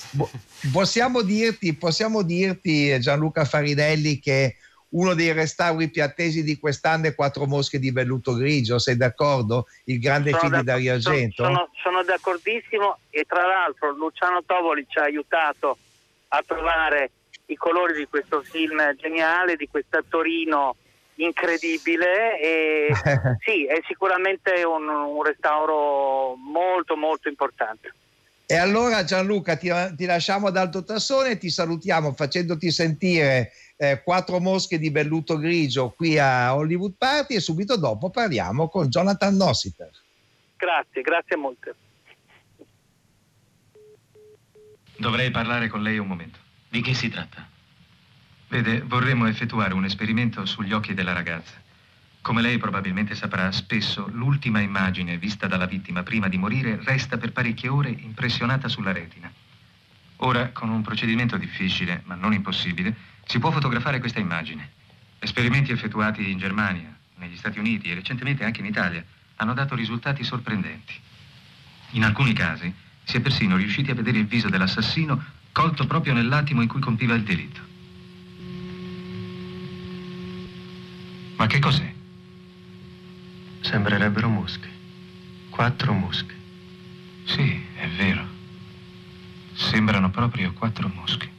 Possiamo 0.71 1.21
dirti, 1.21 1.73
possiamo 1.75 2.21
dirti, 2.23 2.99
Gianluca 2.99 3.45
Faridelli, 3.45 4.19
che 4.19 4.57
uno 4.89 5.13
dei 5.13 5.31
restauri 5.31 5.89
più 5.89 6.03
attesi 6.03 6.43
di 6.43 6.59
quest'anno 6.59 7.07
è 7.07 7.15
Quattro 7.15 7.45
mosche 7.45 7.79
di 7.79 7.91
velluto 7.91 8.35
grigio, 8.35 8.79
sei 8.79 8.97
d'accordo? 8.97 9.67
Il 9.85 9.99
grande 9.99 10.31
sono 10.31 10.41
film 10.41 10.57
di 10.57 10.63
Dario 10.63 10.93
Argento? 10.93 11.43
Sono, 11.43 11.69
sono, 11.81 12.03
d'accordissimo 12.03 12.97
e 13.09 13.23
tra 13.27 13.47
l'altro 13.47 13.91
Luciano 13.91 14.43
Tovoli 14.45 14.85
ci 14.87 14.99
ha 14.99 15.03
aiutato 15.03 15.77
a 16.35 16.43
trovare 16.45 17.11
i 17.47 17.55
colori 17.55 17.93
di 17.93 18.07
questo 18.07 18.41
film 18.41 18.95
geniale, 18.95 19.55
di 19.55 19.67
questo 19.67 19.97
attorino 19.97 20.75
incredibile 21.15 22.39
e 22.39 22.87
sì, 23.45 23.65
è 23.65 23.79
sicuramente 23.87 24.63
un, 24.63 24.87
un, 24.87 25.23
restauro 25.23 26.35
molto 26.35 26.95
molto 26.95 27.29
importante. 27.29 27.93
E 28.45 28.55
allora 28.55 29.03
Gianluca 29.03 29.55
ti, 29.55 29.71
ti 29.95 30.05
lasciamo 30.05 30.47
ad 30.47 30.57
Alto 30.57 30.83
Tassone 30.83 31.31
e 31.31 31.37
ti 31.37 31.49
salutiamo 31.49 32.13
facendoti 32.13 32.71
sentire 32.71 33.51
eh, 33.77 34.01
quattro 34.03 34.39
mosche 34.39 34.79
di 34.79 34.89
velluto 34.89 35.37
grigio 35.37 35.93
qui 35.95 36.17
a 36.17 36.55
Hollywood 36.55 36.93
Party 36.97 37.35
e 37.35 37.39
subito 37.39 37.77
dopo 37.77 38.09
parliamo 38.09 38.69
con 38.69 38.89
Jonathan 38.89 39.35
Nossiter. 39.35 39.89
Grazie, 40.57 41.01
grazie 41.01 41.35
molte. 41.35 41.75
Dovrei 44.97 45.31
parlare 45.31 45.67
con 45.67 45.81
lei 45.81 45.97
un 45.97 46.07
momento. 46.07 46.39
Di 46.69 46.81
che 46.81 46.93
si 46.93 47.09
tratta? 47.09 47.47
Vede, 48.47 48.81
vorremmo 48.81 49.25
effettuare 49.25 49.73
un 49.73 49.85
esperimento 49.85 50.45
sugli 50.45 50.73
occhi 50.73 50.93
della 50.93 51.13
ragazza. 51.13 51.61
Come 52.21 52.41
lei 52.41 52.57
probabilmente 52.57 53.15
saprà, 53.15 53.51
spesso 53.51 54.07
l'ultima 54.13 54.59
immagine 54.59 55.17
vista 55.17 55.47
dalla 55.47 55.65
vittima 55.65 56.03
prima 56.03 56.27
di 56.27 56.37
morire 56.37 56.79
resta 56.83 57.17
per 57.17 57.31
parecchie 57.31 57.69
ore 57.69 57.89
impressionata 57.89 58.67
sulla 58.67 58.91
retina. 58.91 59.31
Ora, 60.17 60.49
con 60.49 60.69
un 60.69 60.81
procedimento 60.83 61.35
difficile, 61.37 62.01
ma 62.05 62.15
non 62.15 62.31
impossibile, 62.31 62.95
si 63.25 63.39
può 63.39 63.51
fotografare 63.51 63.99
questa 63.99 64.19
immagine. 64.19 64.71
Esperimenti 65.19 65.71
effettuati 65.71 66.29
in 66.29 66.37
Germania, 66.37 66.95
negli 67.15 67.35
Stati 67.35 67.59
Uniti 67.59 67.89
e 67.89 67.95
recentemente 67.95 68.45
anche 68.45 68.59
in 68.59 68.67
Italia 68.67 69.03
hanno 69.37 69.53
dato 69.53 69.75
risultati 69.75 70.23
sorprendenti. 70.23 70.93
In 71.91 72.03
alcuni 72.03 72.33
casi 72.33 72.73
si 73.03 73.17
è 73.17 73.19
persino 73.19 73.55
riusciti 73.55 73.91
a 73.91 73.95
vedere 73.95 74.19
il 74.19 74.25
viso 74.25 74.49
dell'assassino 74.49 75.23
colto 75.51 75.85
proprio 75.85 76.13
nell'attimo 76.13 76.61
in 76.61 76.67
cui 76.67 76.79
compiva 76.79 77.13
il 77.13 77.23
delitto. 77.23 77.61
Ma 81.35 81.47
che 81.47 81.59
cos'è? 81.59 81.93
Sembrerebbero 83.61 84.29
mosche. 84.29 84.69
Quattro 85.49 85.93
mosche. 85.93 86.33
Sì, 87.25 87.61
è 87.75 87.87
vero. 87.89 88.25
Sembrano 89.53 90.09
proprio 90.09 90.53
quattro 90.53 90.89
mosche. 90.93 91.29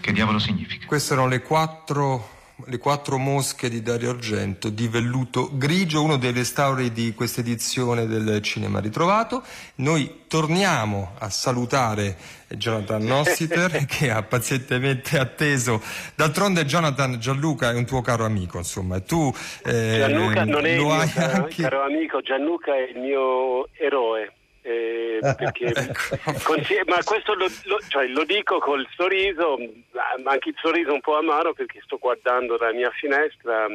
Che 0.00 0.12
diavolo 0.12 0.38
significa? 0.38 0.86
Queste 0.86 1.12
erano 1.12 1.28
le 1.28 1.42
quattro 1.42 2.35
le 2.64 2.78
quattro 2.78 3.18
mosche 3.18 3.68
di 3.68 3.82
Dario 3.82 4.10
Argento 4.10 4.70
di 4.70 4.88
velluto 4.88 5.50
grigio, 5.52 6.02
uno 6.02 6.16
dei 6.16 6.32
restauri 6.32 6.90
di 6.90 7.12
questa 7.14 7.40
edizione 7.40 8.06
del 8.06 8.40
Cinema 8.40 8.80
Ritrovato. 8.80 9.42
Noi 9.76 10.22
torniamo 10.26 11.12
a 11.18 11.28
salutare 11.28 12.16
Jonathan 12.48 13.04
Nossiter 13.04 13.84
che 13.84 14.10
ha 14.10 14.22
pazientemente 14.22 15.18
atteso. 15.18 15.82
D'altronde 16.14 16.64
Jonathan 16.64 17.18
Gianluca 17.18 17.70
è 17.70 17.74
un 17.74 17.84
tuo 17.84 18.00
caro 18.00 18.24
amico, 18.24 18.56
insomma, 18.58 19.00
tu 19.00 19.30
eh, 19.64 19.96
Gianluca 19.98 20.44
non 20.44 20.64
è 20.64 20.70
il 20.70 20.80
mio 20.80 20.96
caro, 21.12 21.42
anche... 21.42 21.62
caro 21.62 21.84
amico, 21.84 22.20
Gianluca 22.22 22.74
è 22.74 22.90
il 22.90 22.98
mio 22.98 23.68
eroe. 23.72 24.32
Eh, 24.66 25.20
perché, 25.38 25.66
ecco. 25.66 26.16
ma 26.86 26.98
questo 27.04 27.34
lo, 27.34 27.46
lo, 27.66 27.78
cioè, 27.86 28.08
lo, 28.08 28.24
dico 28.24 28.58
col 28.58 28.84
sorriso, 28.96 29.56
ma 30.24 30.32
anche 30.32 30.48
il 30.48 30.56
sorriso 30.60 30.92
un 30.92 31.00
po' 31.00 31.16
amaro 31.16 31.52
perché 31.52 31.80
sto 31.84 31.98
guardando 31.98 32.56
dalla 32.56 32.72
mia 32.72 32.90
finestra 32.90 33.68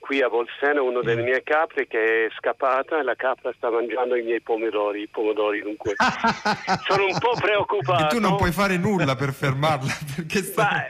qui 0.00 0.20
a 0.20 0.28
Bolsena 0.28 0.82
una 0.82 1.00
delle 1.00 1.22
mm. 1.22 1.24
mie 1.24 1.42
capre 1.42 1.86
che 1.86 2.26
è 2.26 2.28
scappata 2.36 2.98
e 2.98 3.02
la 3.04 3.14
capra 3.14 3.54
sta 3.56 3.70
mangiando 3.70 4.16
i 4.16 4.22
miei 4.22 4.40
pomodori, 4.42 5.02
i 5.02 5.08
pomodori 5.08 5.62
dunque 5.62 5.94
sono 6.86 7.06
un 7.06 7.18
po' 7.18 7.34
preoccupato. 7.40 8.04
E 8.04 8.08
tu 8.08 8.20
non 8.20 8.36
puoi 8.36 8.50
fare 8.50 8.76
nulla 8.76 9.14
per 9.14 9.32
fermarla 9.32 9.92
perché 10.16 10.42
sta 10.42 10.88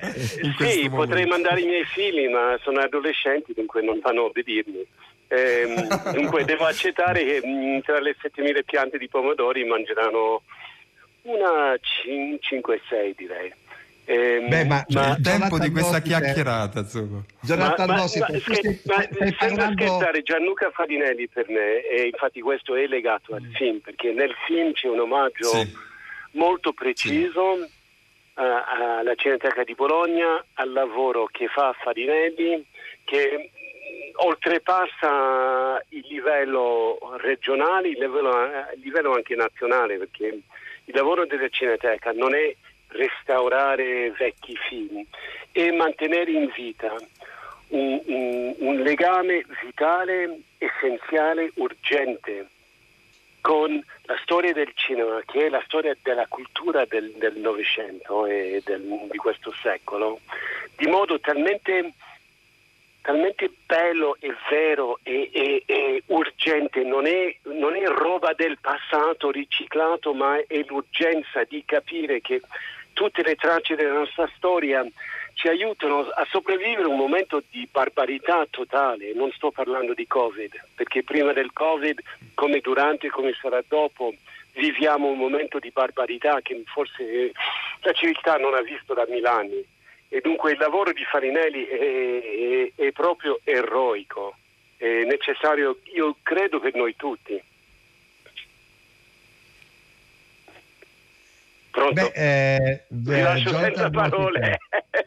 Sì, 0.58 0.88
potrei 0.88 1.26
mandare 1.26 1.60
i 1.60 1.66
miei 1.66 1.84
figli 1.84 2.28
ma 2.28 2.58
sono 2.62 2.80
adolescenti 2.80 3.52
dunque 3.54 3.82
non 3.82 4.00
vanno 4.02 4.22
a 4.22 4.24
obbedirmi. 4.24 4.84
Eh, 5.34 5.86
dunque 6.12 6.44
devo 6.44 6.64
accettare 6.66 7.24
che 7.24 7.40
mh, 7.42 7.48
mm, 7.48 7.78
tra 7.80 7.98
le 7.98 8.16
7.000 8.20 8.62
piante 8.64 8.98
di 8.98 9.08
pomodori 9.08 9.64
mangeranno 9.64 10.42
una 11.22 11.74
5-6 11.74 13.14
direi. 13.16 13.52
Eh, 14.06 14.44
Beh, 14.46 14.64
ma, 14.66 14.84
ma 14.88 15.16
il 15.16 15.22
tempo 15.22 15.58
di 15.58 15.70
questa 15.70 15.98
Nossiter, 15.98 16.20
chiacchierata, 16.20 16.80
insomma. 16.80 17.24
Jonathan 17.40 17.88
ma, 17.88 17.96
Nossiter, 17.96 18.30
ma, 18.30 18.38
stai, 18.38 18.80
ma 18.84 19.02
stai 19.02 19.36
senza 19.38 19.72
scherzare, 19.72 20.22
Gianluca 20.22 20.70
Fadinelli 20.70 21.26
per 21.28 21.48
me, 21.48 21.80
e 21.80 22.09
infatti 22.09 22.40
questo 22.42 22.74
è 22.74 22.87
legato 22.87 23.35
al 23.35 23.42
mm. 23.42 23.54
film, 23.54 23.78
perché 23.78 24.12
nel 24.12 24.35
film 24.46 24.72
c'è 24.72 24.88
un 24.88 25.00
omaggio 25.00 25.48
sì. 25.48 25.74
molto 26.32 26.74
preciso 26.74 27.56
sì. 27.56 27.62
uh, 27.62 28.42
alla 28.42 29.14
Cineteca 29.16 29.64
di 29.64 29.74
Bologna, 29.74 30.44
al 30.54 30.70
lavoro 30.72 31.26
che 31.32 31.48
fa 31.48 31.72
Fadinelli, 31.72 32.62
che 33.04 33.52
oltrepassa 34.16 35.83
il 35.88 36.05
livello 36.09 36.98
regionale, 37.16 37.88
il 37.88 37.98
livello, 37.98 38.44
il 38.74 38.81
livello 38.81 39.14
anche 39.14 39.35
nazionale, 39.35 39.96
perché 39.96 40.27
il 40.85 40.94
lavoro 40.94 41.27
della 41.27 41.48
Cineteca 41.48 42.12
non 42.12 42.35
è 42.35 42.55
restaurare 42.88 44.11
vecchi 44.12 44.57
film, 44.68 45.05
è 45.50 45.70
mantenere 45.70 46.31
in 46.31 46.50
vita 46.55 46.94
un, 47.68 48.00
un, 48.07 48.55
un 48.59 48.77
legame 48.83 49.44
vitale, 49.62 50.40
essenziale, 50.59 51.50
urgente 51.55 52.48
con 53.40 53.83
la 54.05 54.16
storia 54.22 54.53
del 54.53 54.72
cinema, 54.74 55.20
che 55.27 55.46
è 55.46 55.48
la 55.50 55.62
storia 55.66 55.94
della 56.03 56.27
cultura 56.29 56.87
del 56.87 57.35
Novecento 57.37 58.27
e 58.27 58.62
del, 58.64 58.81
di 59.11 59.18
questo 59.18 59.53
secolo, 59.61 60.20
di 60.77 60.87
modo 60.87 61.20
talmente 61.20 61.92
talmente 63.04 63.50
bello 63.66 64.16
e 64.18 64.34
vero 64.48 64.98
e, 65.02 65.28
e, 65.30 65.62
e 65.66 66.02
urgente, 66.06 66.82
non 66.84 67.06
è, 67.06 67.36
non 67.42 67.76
è, 67.76 67.84
roba 67.84 68.32
del 68.32 68.56
passato 68.58 69.30
riciclato, 69.30 70.14
ma 70.14 70.42
è 70.46 70.64
l'urgenza 70.66 71.44
di 71.44 71.62
capire 71.66 72.22
che 72.22 72.40
tutte 72.94 73.22
le 73.22 73.34
tracce 73.34 73.74
della 73.76 73.92
nostra 73.92 74.26
storia 74.34 74.82
ci 75.34 75.48
aiutano 75.48 76.08
a 76.08 76.26
sopravvivere 76.30 76.86
un 76.88 76.96
momento 76.96 77.42
di 77.50 77.68
barbarità 77.70 78.46
totale. 78.48 79.12
Non 79.12 79.30
sto 79.32 79.50
parlando 79.50 79.92
di 79.92 80.06
Covid, 80.06 80.68
perché 80.74 81.02
prima 81.02 81.34
del 81.34 81.52
Covid, 81.52 82.00
come 82.32 82.60
durante 82.60 83.08
e 83.08 83.10
come 83.10 83.36
sarà 83.38 83.62
dopo, 83.68 84.14
viviamo 84.54 85.08
un 85.08 85.18
momento 85.18 85.58
di 85.58 85.70
barbarità 85.70 86.40
che 86.40 86.62
forse 86.64 87.32
la 87.80 87.92
civiltà 87.92 88.36
non 88.36 88.54
ha 88.54 88.62
visto 88.62 88.94
da 88.94 89.04
mille 89.06 89.28
anni 89.28 89.72
e 90.14 90.20
dunque 90.20 90.53
il 90.53 90.59
lavoro 90.59 90.92
di 90.92 91.05
Farinelli 91.05 91.64
è, 91.66 92.72
è, 92.77 92.83
è 92.85 92.92
proprio 92.92 93.40
eroico, 93.42 94.37
è 94.77 95.03
necessario, 95.03 95.79
io 95.92 96.18
credo 96.22 96.61
per 96.61 96.77
noi 96.77 96.94
tutti. 96.94 97.42
Pronto? 101.74 101.92
Beh, 101.92 102.12
eh, 102.14 102.84
Vi 102.88 103.20
lascio 103.20 103.58
senza 103.58 103.90
parole. 103.90 104.58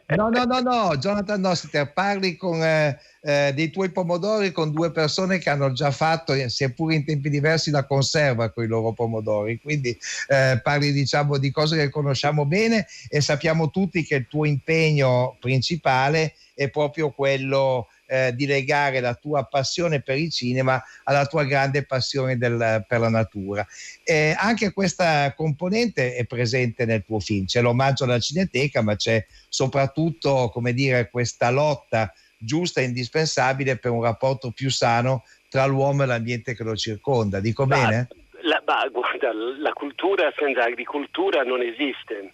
No, 0.08 0.28
no, 0.28 0.44
no, 0.44 0.60
no, 0.60 0.96
Jonathan 0.98 1.40
Nossiter, 1.40 1.94
parli 1.94 2.36
con, 2.36 2.62
eh, 2.62 2.98
eh, 3.22 3.52
dei 3.54 3.70
tuoi 3.70 3.90
pomodori 3.90 4.52
con 4.52 4.70
due 4.70 4.92
persone 4.92 5.38
che 5.38 5.48
hanno 5.48 5.72
già 5.72 5.90
fatto, 5.90 6.34
seppur 6.48 6.92
in 6.92 7.06
tempi 7.06 7.30
diversi, 7.30 7.70
la 7.70 7.86
conserva 7.86 8.50
con 8.50 8.64
i 8.64 8.66
loro 8.66 8.92
pomodori. 8.92 9.58
Quindi 9.58 9.98
eh, 10.28 10.60
parli 10.62 10.92
diciamo 10.92 11.38
di 11.38 11.50
cose 11.50 11.78
che 11.78 11.88
conosciamo 11.88 12.44
bene 12.44 12.86
e 13.08 13.22
sappiamo 13.22 13.70
tutti 13.70 14.04
che 14.04 14.16
il 14.16 14.26
tuo 14.28 14.44
impegno 14.44 15.38
principale 15.40 16.34
è 16.54 16.68
proprio 16.68 17.12
quello 17.12 17.88
eh, 18.08 18.32
di 18.34 18.46
legare 18.46 19.00
la 19.00 19.14
tua 19.14 19.44
passione 19.44 20.00
per 20.00 20.16
il 20.16 20.32
cinema 20.32 20.82
alla 21.04 21.26
tua 21.26 21.44
grande 21.44 21.84
passione 21.84 22.38
del, 22.38 22.84
per 22.88 23.00
la 23.00 23.10
natura. 23.10 23.66
Eh, 24.02 24.34
anche 24.36 24.72
questa 24.72 25.34
componente 25.34 26.14
è 26.14 26.24
presente 26.24 26.86
nel 26.86 27.04
tuo 27.04 27.20
film, 27.20 27.44
c'è 27.44 27.60
l'omaggio 27.60 28.04
alla 28.04 28.18
cineteca, 28.18 28.82
ma 28.82 28.96
c'è 28.96 29.24
soprattutto, 29.48 30.48
come 30.50 30.72
dire, 30.72 31.10
questa 31.10 31.50
lotta 31.50 32.12
giusta 32.38 32.80
e 32.80 32.84
indispensabile 32.84 33.76
per 33.76 33.90
un 33.90 34.02
rapporto 34.02 34.50
più 34.52 34.70
sano 34.70 35.24
tra 35.50 35.66
l'uomo 35.66 36.02
e 36.02 36.06
l'ambiente 36.06 36.54
che 36.54 36.62
lo 36.62 36.76
circonda. 36.76 37.40
Dico 37.40 37.66
ma, 37.66 37.76
bene? 37.76 38.08
La, 38.42 38.62
ma, 38.64 38.86
guarda, 38.88 39.32
la 39.32 39.72
cultura 39.72 40.32
senza 40.36 40.64
agricoltura 40.64 41.42
non 41.42 41.60
esiste. 41.62 42.32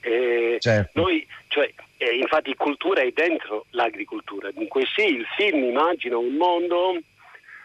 Eh, 0.00 0.56
certo. 0.60 1.00
Noi, 1.00 1.26
cioè, 1.48 1.72
eh, 2.02 2.16
infatti 2.16 2.56
cultura 2.56 3.02
è 3.02 3.12
dentro 3.12 3.66
l'agricoltura. 3.70 4.50
Dunque 4.50 4.84
sì, 4.92 5.06
il 5.06 5.24
film 5.36 5.62
immagina 5.62 6.18
un 6.18 6.34
mondo 6.34 6.98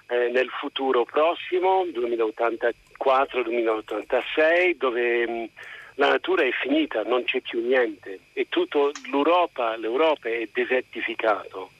eh, 0.09 0.29
nel 0.29 0.49
futuro 0.49 1.05
prossimo, 1.05 1.85
2084-2086, 1.85 4.75
dove 4.77 5.27
mh, 5.27 5.49
la 5.95 6.09
natura 6.09 6.43
è 6.43 6.51
finita, 6.51 7.01
non 7.03 7.23
c'è 7.23 7.41
più 7.41 7.65
niente. 7.65 8.19
E 8.33 8.45
tutta 8.47 8.91
l'Europa, 9.09 9.75
l'Europa 9.75 10.29
è 10.29 10.47
desertificato. 10.53 11.71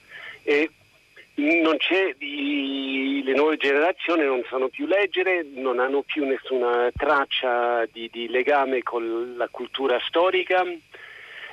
E 0.42 0.68
i, 1.34 3.22
le 3.24 3.34
nuove 3.34 3.56
generazioni 3.56 4.24
non 4.24 4.42
sanno 4.50 4.66
più 4.66 4.86
leggere, 4.86 5.46
non 5.54 5.78
hanno 5.78 6.02
più 6.02 6.26
nessuna 6.26 6.90
traccia 6.96 7.86
di, 7.92 8.08
di 8.10 8.28
legame 8.28 8.82
con 8.82 9.34
la 9.36 9.46
cultura 9.48 10.00
storica 10.04 10.64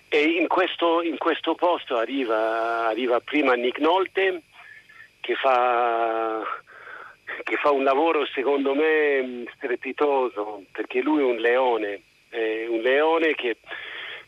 in 0.10 0.48
questo, 0.48 1.02
in 1.02 1.18
questo 1.18 1.56
posto 1.56 1.98
arriva, 1.98 2.88
arriva, 2.88 3.20
prima 3.20 3.54
Nick 3.54 3.80
Nolte 3.80 4.42
che 5.20 5.36
fa, 5.36 6.42
che 7.44 7.56
fa 7.58 7.72
un 7.72 7.84
lavoro 7.84 8.26
secondo 8.28 8.74
me 8.74 9.46
strepitoso 9.56 10.64
perché 10.72 11.02
lui 11.02 11.22
è 11.22 11.26
un 11.26 11.38
leone, 11.38 12.02
è 12.30 12.66
un 12.68 12.82
leone 12.82 13.34
che 13.34 13.58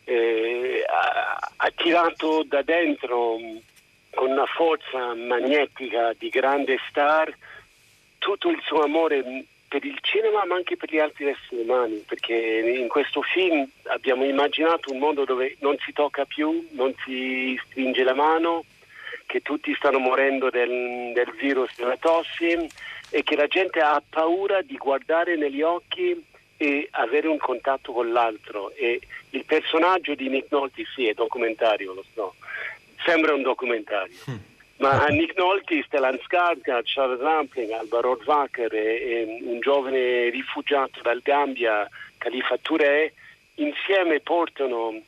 eh, 0.04 0.84
ha, 0.86 1.38
ha 1.56 1.70
tirato 1.74 2.42
da 2.44 2.62
dentro 2.62 3.38
con 4.14 4.30
una 4.30 4.46
forza 4.46 5.14
magnetica 5.14 6.12
di 6.18 6.28
grande 6.28 6.78
star 6.88 7.32
tutto 8.18 8.48
il 8.48 8.60
suo 8.64 8.82
amore 8.82 9.44
per 9.68 9.84
il 9.84 9.98
cinema 10.00 10.44
ma 10.46 10.54
anche 10.54 10.76
per 10.76 10.90
gli 10.90 10.98
altri 10.98 11.26
esseri 11.26 11.60
umani 11.60 12.02
perché 12.06 12.34
in 12.34 12.88
questo 12.88 13.20
film 13.22 13.68
abbiamo 13.84 14.24
immaginato 14.24 14.90
un 14.90 14.98
mondo 14.98 15.24
dove 15.24 15.56
non 15.60 15.76
si 15.84 15.92
tocca 15.92 16.24
più, 16.24 16.66
non 16.72 16.94
si 17.04 17.60
stringe 17.66 18.02
la 18.02 18.14
mano, 18.14 18.64
che 19.26 19.40
tutti 19.40 19.74
stanno 19.74 19.98
morendo 19.98 20.48
del, 20.48 21.12
del 21.12 21.32
virus 21.38 21.70
della 21.76 21.98
tosse 21.98 22.68
e 23.10 23.22
che 23.22 23.36
la 23.36 23.46
gente 23.46 23.80
ha 23.80 24.02
paura 24.08 24.62
di 24.62 24.76
guardare 24.76 25.36
negli 25.36 25.60
occhi 25.60 26.24
e 26.56 26.88
avere 26.90 27.28
un 27.28 27.38
contatto 27.38 27.92
con 27.92 28.10
l'altro. 28.10 28.72
E 28.74 29.00
il 29.30 29.44
personaggio 29.44 30.14
di 30.14 30.28
Nick 30.28 30.50
Nolte 30.50 30.84
sì 30.94 31.06
è 31.06 31.12
documentario 31.12 31.92
lo 31.92 32.04
so. 32.14 32.34
Sembra 33.04 33.34
un 33.34 33.42
documentario. 33.42 34.16
Mm. 34.30 34.36
Ma 34.78 35.06
Nick 35.06 35.36
Nolte, 35.36 35.82
Stellan 35.86 36.18
Skarsgård, 36.24 36.82
Charles 36.84 37.20
Rampling, 37.20 37.70
Alba 37.70 38.00
Rodvaker 38.00 38.72
e, 38.72 38.78
e, 38.78 39.38
un 39.42 39.60
giovane 39.60 40.30
rifugiato 40.30 41.00
dal 41.02 41.20
Gambia 41.22 41.88
Khalifa 42.18 42.56
Touré 42.58 43.12
insieme 43.56 44.20
portano 44.20 45.00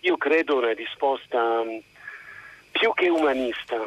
io 0.00 0.16
credo 0.16 0.56
una 0.56 0.72
risposta 0.72 1.62
mm, 1.62 1.78
più 2.72 2.92
che 2.94 3.08
umanista 3.08 3.86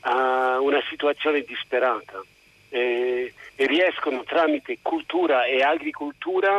a 0.00 0.60
una 0.60 0.82
situazione 0.88 1.42
disperata. 1.42 2.20
Eh, 2.70 3.32
e 3.54 3.66
riescono 3.66 4.24
tramite 4.24 4.78
cultura 4.80 5.44
e 5.44 5.62
agricoltura 5.62 6.58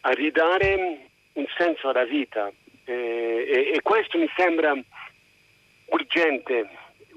a 0.00 0.10
ridare 0.12 0.98
un 1.34 1.46
senso 1.56 1.90
alla 1.90 2.04
vita. 2.04 2.50
E, 2.84 3.72
e, 3.74 3.80
questo 3.82 4.18
mi 4.18 4.28
sembra 4.34 4.74
urgente, 5.86 6.68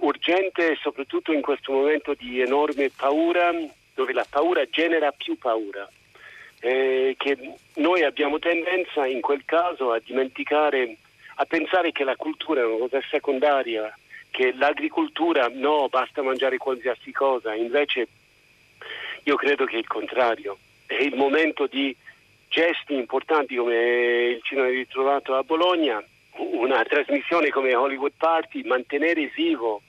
urgente 0.04 0.78
soprattutto 0.82 1.32
in 1.32 1.42
questo 1.42 1.72
momento 1.72 2.14
di 2.14 2.42
enorme 2.42 2.90
paura 2.96 3.52
dove 3.94 4.14
la 4.14 4.26
paura 4.30 4.68
genera 4.70 5.12
più 5.12 5.38
paura. 5.38 5.90
Eh, 6.60 7.16
che 7.18 7.38
noi 7.76 8.04
abbiamo 8.04 8.40
tendenza 8.40 9.06
in 9.06 9.20
quel 9.20 9.44
caso 9.44 9.92
a 9.92 10.02
dimenticare, 10.04 10.96
a 11.36 11.46
pensare 11.46 11.92
che 11.92 12.06
la 12.06 12.16
cultura 12.16 12.62
è 12.62 12.66
una 12.66 12.78
cosa 12.78 13.02
secondaria, 13.10 13.96
che 14.32 14.54
l'agricoltura 14.54 15.50
no, 15.52 15.88
basta 15.90 16.22
mangiare 16.22 16.58
qualsiasi 16.58 17.12
cosa, 17.12 17.54
invece 17.54 18.08
io 19.24 19.36
credo 19.36 19.66
che 19.66 19.76
è 19.76 19.80
il 19.80 19.88
contrario, 19.88 20.58
è 20.86 21.02
il 21.02 21.16
momento 21.16 21.68
di 21.68 21.94
gesti 22.48 22.94
importanti 22.94 23.56
come 23.56 24.30
il 24.36 24.42
cinema 24.44 24.70
ritrovato 24.70 25.36
a 25.36 25.44
Bologna, 25.44 26.02
una 26.36 26.84
trasmissione 26.84 27.50
come 27.50 27.76
Hollywood 27.76 28.14
Party, 28.18 28.64
mantenere 28.64 29.30
vivo 29.36 29.82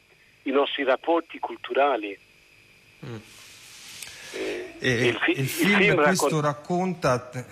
i 0.44 0.50
nostri 0.50 0.84
rapporti 0.84 1.38
culturali. 1.38 2.18
Mm. 3.04 3.16
Eh, 4.32 4.74
e, 4.78 5.06
il, 5.06 5.16
fi- 5.16 5.38
il, 5.38 5.48
film, 5.48 5.70
il 5.70 5.76
film 5.84 6.02
questo 6.02 6.40
racconta, 6.40 7.10
racconta 7.10 7.46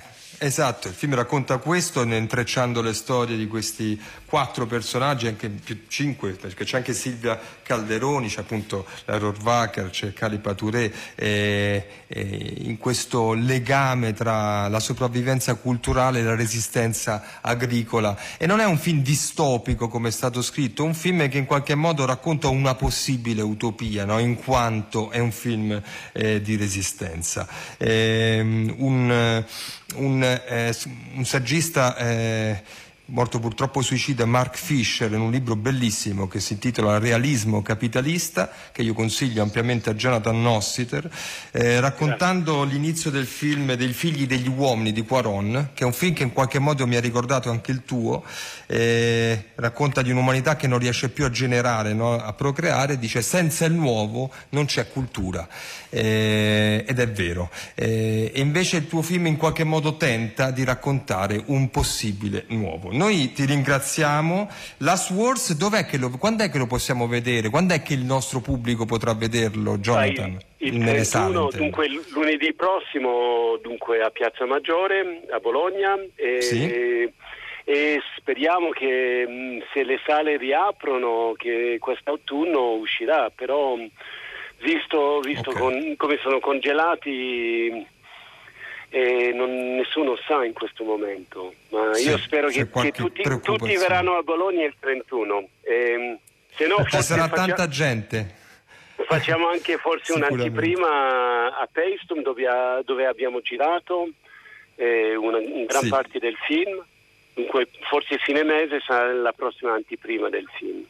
Esatto, 0.45 0.89
il 0.89 0.95
film 0.95 1.15
racconta 1.15 1.59
questo 1.59 2.03
intrecciando 2.03 2.83
le 2.83 2.95
storie 2.95 3.37
di 3.37 3.47
questi 3.47 3.97
quattro 4.27 4.67
personaggi, 4.67 5.29
anche 5.29 5.49
più 5.49 5.85
cinque, 5.87 6.33
perché 6.33 6.65
c'è 6.65 6.79
anche 6.79 6.95
Silvia 6.95 7.39
Calderoni, 7.63 8.27
c'è 8.27 8.41
appunto 8.41 8.85
la 9.05 9.19
Rorvacher, 9.19 9.91
c'è 9.91 10.13
Calipa 10.13 10.55
Touré, 10.55 10.93
e, 11.15 11.87
e 12.09 12.55
in 12.63 12.77
questo 12.79 13.35
legame 13.35 14.15
tra 14.15 14.67
la 14.67 14.81
sopravvivenza 14.81 15.55
culturale 15.55 16.19
e 16.19 16.23
la 16.25 16.35
resistenza 16.35 17.39
agricola. 17.41 18.19
E 18.37 18.45
non 18.47 18.59
è 18.59 18.65
un 18.65 18.79
film 18.79 19.01
distopico 19.01 19.87
come 19.87 20.09
è 20.09 20.13
stato 20.13 20.43
scritto, 20.43 20.83
è 20.83 20.87
un 20.87 20.95
film 20.95 21.29
che 21.29 21.39
in 21.39 21.47
qualche 21.47 21.77
modo 21.77 22.05
racconta 22.05 22.49
una 22.49 22.75
possibile 22.75 23.43
utopia, 23.43 24.05
no? 24.05 24.19
in 24.19 24.35
quanto 24.35 25.13
è 25.13 25.21
un 25.21 25.31
film 25.31 25.81
eh, 26.11 26.43
di 26.43 26.57
resistenza. 26.57 27.47
Eh, 27.79 28.41
un, 28.77 29.45
un, 29.97 30.23
eh, 30.23 30.75
un 31.17 31.25
saggista 31.25 31.97
eh, 31.97 32.63
morto 33.13 33.39
purtroppo 33.41 33.83
suicida 33.83 34.25
Mark 34.25 34.57
Fisher 34.57 35.13
in 35.13 35.21
un 35.21 35.31
libro 35.31 35.55
bellissimo 35.55 36.29
che 36.29 36.41
si 36.41 36.55
intitola 36.55 36.99
Realismo 36.99 37.61
capitalista, 37.61 38.51
che 38.73 38.81
io 38.81 38.95
consiglio 38.95 39.43
ampiamente 39.43 39.91
a 39.91 39.95
Jonathan 39.95 40.41
Nossiter, 40.41 41.11
eh, 41.51 41.79
raccontando 41.79 42.65
l'inizio 42.65 43.11
del 43.11 43.27
film 43.27 43.75
dei 43.75 43.93
figli 43.93 44.27
degli 44.27 44.49
uomini 44.49 44.93
di 44.93 45.03
Quaron, 45.03 45.71
che 45.75 45.83
è 45.83 45.87
un 45.87 45.93
film 45.93 46.15
che 46.15 46.23
in 46.23 46.33
qualche 46.33 46.59
modo 46.59 46.87
mi 46.87 46.97
ha 46.97 47.01
ricordato 47.01 47.51
anche 47.51 47.71
il 47.71 47.85
tuo, 47.85 48.25
eh, 48.67 49.51
racconta 49.57 50.01
di 50.01 50.11
un'umanità 50.11 50.57
che 50.57 50.67
non 50.67 50.79
riesce 50.79 51.11
più 51.11 51.27
a 51.27 51.31
generare, 51.31 51.93
no? 51.93 52.15
a 52.15 52.33
procreare, 52.33 52.99
dice 52.99 53.21
senza 53.21 53.67
il 53.67 53.75
nuovo 53.75 54.31
non 54.51 54.65
c'è 54.65 54.89
cultura. 54.89 55.47
Eh, 55.91 56.87
ed 56.89 56.99
è 56.99 57.11
vero. 57.11 57.51
Eh, 57.75 58.33
e 58.35 58.41
invece 58.41 58.79
il 58.79 58.89
tuo 58.89 59.03
film 59.03 59.27
in 59.27 59.37
qualche 59.37 59.65
modo 59.65 59.99
tenta 59.99 60.51
di 60.51 60.65
raccontare 60.65 61.43
un 61.49 61.69
possibile 61.69 62.45
nuovo. 62.49 62.91
Noi 63.03 63.33
ti 63.33 63.45
ringraziamo. 63.47 64.49
Last 64.79 65.11
Wars, 65.11 65.57
dov'è 65.57 65.87
che 65.87 65.99
lo, 65.99 66.09
quando 66.11 66.45
è 66.45 66.49
che 66.49 66.59
lo 66.59 66.69
possiamo 66.69 67.09
vedere? 67.09 67.49
Quando 67.49 67.75
è 67.75 67.83
che 67.83 67.95
il 67.95 68.05
nostro 68.05 68.39
pubblico 68.39 68.85
potrà 68.85 69.13
vederlo, 69.13 69.77
Jonathan? 69.79 70.39
Il, 70.59 70.77
il 70.77 70.85
31, 70.85 71.49
dunque 71.51 71.89
lunedì 72.13 72.55
prossimo, 72.55 73.59
dunque 73.61 74.03
a 74.03 74.11
Piazza 74.11 74.47
Maggiore, 74.47 75.23
a 75.33 75.41
Bologna. 75.41 75.99
E, 76.15 76.43
sì. 76.43 77.13
e 77.65 78.01
speriamo 78.19 78.69
che 78.69 79.27
mm, 79.29 79.59
se 79.73 79.83
le 79.83 79.99
sale 80.07 80.37
riaprono, 80.37 81.33
che 81.37 81.79
quest'autunno 81.81 82.75
uscirà, 82.75 83.33
però 83.35 83.77
visto, 84.61 85.19
visto 85.19 85.51
okay. 85.51 85.61
con, 85.61 85.95
come 85.97 86.19
sono 86.23 86.39
congelati 86.39 87.85
e 88.95 89.33
non, 89.33 89.77
nessuno 89.77 90.19
sa 90.27 90.45
in 90.45 90.53
questo 90.53 90.85
momento, 90.85 91.55
ma 91.71 91.95
sì, 91.95 92.09
io 92.09 92.19
spero 92.19 92.49
che, 92.49 92.69
che 92.69 92.93
tutti, 92.93 93.23
tutti, 93.23 93.77
verranno 93.79 94.19
a 94.19 94.23
Bologna 94.23 94.67
il 94.67 94.75
31. 94.79 95.49
E, 95.63 96.19
se 96.55 96.67
no, 96.67 96.85
Ci 96.85 97.03
sarà 97.03 97.27
faccia, 97.27 97.35
tanta 97.47 97.69
gente. 97.69 98.35
Facciamo 99.07 99.49
anche 99.49 99.79
forse 99.79 100.13
un'antiprima 100.13 101.59
a 101.59 101.69
Paestum 101.73 102.21
dove, 102.21 102.45
dove 102.85 103.07
abbiamo 103.07 103.41
girato 103.41 104.11
eh, 104.75 105.17
una, 105.17 105.39
in 105.39 105.65
gran 105.65 105.85
sì. 105.85 105.89
parte 105.89 106.19
del 106.19 106.37
film. 106.47 106.85
Dunque, 107.33 107.69
forse 107.89 108.19
fine 108.19 108.43
mese 108.43 108.83
sarà 108.87 109.11
la 109.11 109.33
prossima 109.33 109.73
antiprima 109.73 110.29
del 110.29 110.47
film. 110.59 110.85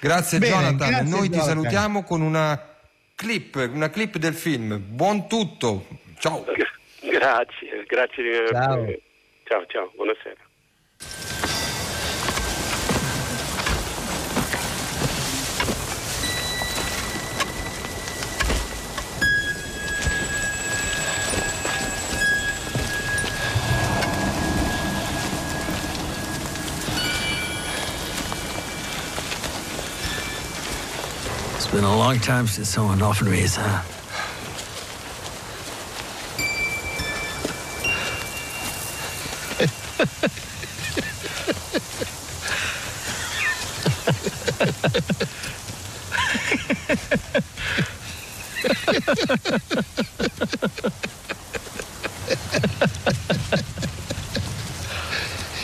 Grazie 0.00 0.38
Bene, 0.38 0.54
Jonathan, 0.54 0.88
grazie 0.88 1.10
noi 1.10 1.28
Jonathan. 1.28 1.38
ti 1.38 1.46
salutiamo 1.46 2.02
con 2.04 2.22
una 2.22 2.74
clip, 3.14 3.70
una 3.70 3.90
clip 3.90 4.16
del 4.16 4.34
film. 4.34 4.78
Buon 4.78 5.28
tutto, 5.28 6.04
ciao. 6.18 6.44
Grazie, 7.00 7.84
grazie. 7.86 8.44
Eh, 8.44 8.48
ciao, 8.50 8.84
eh, 8.84 9.02
ciao, 9.44 9.64
ciao 9.66 9.92
buonasera. 9.96 10.36
It's 31.54 31.66
been 31.68 31.84
a 31.84 31.96
long 31.96 32.18
time 32.18 32.46
since 32.46 32.68
someone 32.68 33.00
offered 33.00 33.28
me 33.28 33.38
his 33.38 33.56
hand. 33.56 33.95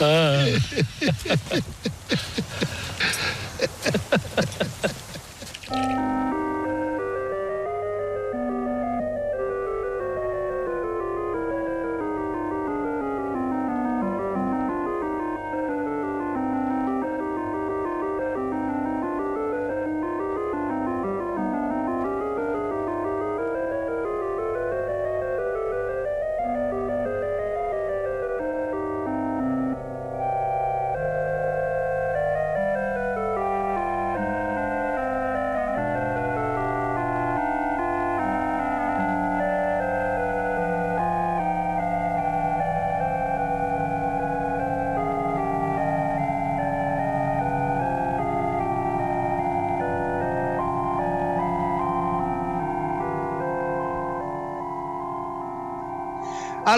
아. 0.00 0.44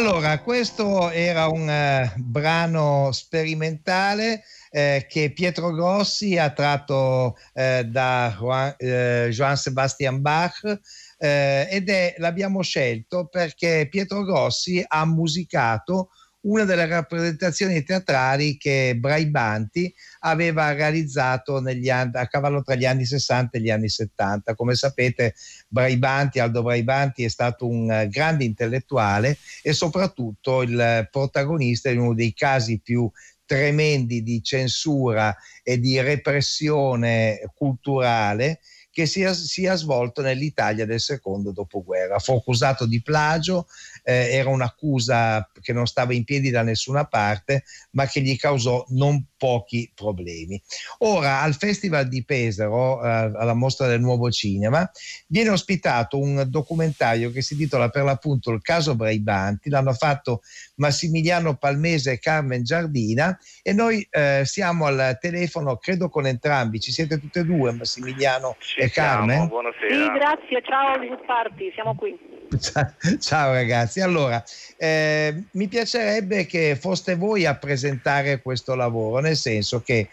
Allora, 0.07 0.39
questo 0.41 1.09
era 1.09 1.47
un 1.49 1.67
uh, 1.67 2.21
brano 2.21 3.09
sperimentale 3.11 4.43
eh, 4.69 5.07
che 5.09 5.33
Pietro 5.33 5.73
Grossi 5.73 6.37
ha 6.37 6.51
tratto 6.51 7.39
eh, 7.55 7.85
da 7.87 8.37
Juan, 8.39 8.75
eh, 8.77 9.29
Johann 9.31 9.55
Sebastian 9.55 10.21
Bach 10.21 10.61
eh, 11.17 11.69
ed 11.71 11.89
è, 11.89 12.17
l'abbiamo 12.19 12.61
scelto 12.61 13.29
perché 13.29 13.89
Pietro 13.91 14.25
Grossi 14.25 14.85
ha 14.87 15.07
musicato 15.07 16.11
una 16.45 16.65
delle 16.65 16.87
rappresentazioni 16.87 17.83
teatrali 17.83 18.57
che 18.57 18.97
Braibanti 18.99 19.93
aveva 20.21 20.73
realizzato 20.73 21.57
anni, 21.57 21.89
a 21.89 22.27
cavallo 22.27 22.63
tra 22.63 22.75
gli 22.75 22.85
anni 22.85 23.05
60 23.05 23.57
e 23.57 23.61
gli 23.61 23.71
anni 23.71 23.89
70. 23.89 24.55
Come 24.55 24.75
sapete, 24.75 25.35
Braibanti, 25.69 26.39
Aldo 26.39 26.63
Braibanti 26.63 27.25
è 27.25 27.29
stato 27.29 27.67
un 27.67 27.91
eh, 27.91 28.09
grande 28.09 28.45
intellettuale 28.45 29.39
e 29.63 29.73
soprattutto 29.73 30.63
il 30.63 31.09
protagonista 31.11 31.91
di 31.91 31.97
uno 31.97 32.15
dei 32.15 32.35
casi 32.35 32.81
più 32.81 33.11
tremendi 33.47 34.23
di 34.23 34.43
censura 34.43 35.35
e 35.63 35.79
di 35.79 36.01
repressione 36.01 37.41
culturale 37.55 38.61
che 38.95 39.07
sia, 39.07 39.35
sia 39.35 39.75
svolto 39.75 40.23
nell'Italia 40.23 40.87
del 40.87 41.01
secondo 41.01 41.51
dopoguerra. 41.51 42.21
Fu 42.21 42.35
accusato 42.35 42.87
di 42.87 43.03
plagio, 43.03 43.67
eh, 44.05 44.37
era 44.37 44.51
un'accusa 44.51 45.51
che 45.61 45.73
non 45.73 45.87
stava 45.87 46.15
in 46.15 46.25
piedi 46.25 46.51
da 46.51 46.63
nessuna 46.63 47.05
parte, 47.07 47.65
ma 47.93 48.07
che 48.07 48.21
gli 48.21 48.37
causò 48.37 48.85
non 48.91 49.25
pochi 49.37 49.91
problemi. 49.95 50.63
Ora 50.99 51.41
al 51.41 51.55
Festival 51.55 52.07
di 52.09 52.25
Pesaro, 52.25 53.03
eh, 53.03 53.09
alla 53.09 53.55
mostra 53.55 53.87
del 53.87 54.01
nuovo 54.01 54.31
cinema, 54.31 54.89
viene 55.27 55.51
ospitato 55.51 56.19
un 56.19 56.45
documentario 56.49 57.31
che 57.31 57.43
si 57.43 57.55
intitola 57.55 57.89
per 57.89 58.05
l'appunto 58.05 58.51
Il 58.51 58.63
caso 58.63 58.95
Braibanti, 58.95 59.71
l'hanno 59.71 59.93
fatto 59.93 60.43
Massimiliano 60.77 61.57
Palmese 61.57 62.13
e 62.13 62.19
Carmen 62.19 62.63
Giardina 62.63 63.37
e 63.63 63.73
noi 63.73 64.07
eh, 64.11 64.43
siamo 64.45 64.87
al 64.87 65.19
telefono, 65.21 65.77
credo 65.77 66.09
con 66.09 66.27
entrambi, 66.27 66.81
ci 66.81 66.93
siete 66.93 67.19
tutte 67.19 67.41
e 67.41 67.45
due, 67.45 67.73
Massimiliano 67.73 68.57
Ci 68.59 68.81
e 68.81 68.89
siamo, 68.89 69.09
Carmen? 69.09 69.49
Buonasera. 69.49 69.89
Sì, 69.89 70.11
grazie, 70.13 70.63
ciao 70.63 71.23
Party, 71.27 71.73
siamo 71.73 71.95
qui. 71.95 72.34
Ciao 73.21 73.53
ragazzi, 73.53 74.01
allora 74.01 74.43
eh, 74.77 75.45
mi 75.53 75.69
piacerebbe 75.69 76.47
che 76.47 76.77
foste 76.81 77.17
voi 77.17 77.47
a 77.47 77.57
presentare 77.57 78.41
questo 78.41 78.75
lavoro, 78.75 79.21
nel 79.21 79.37
senso 79.37 79.81
che 79.81 80.09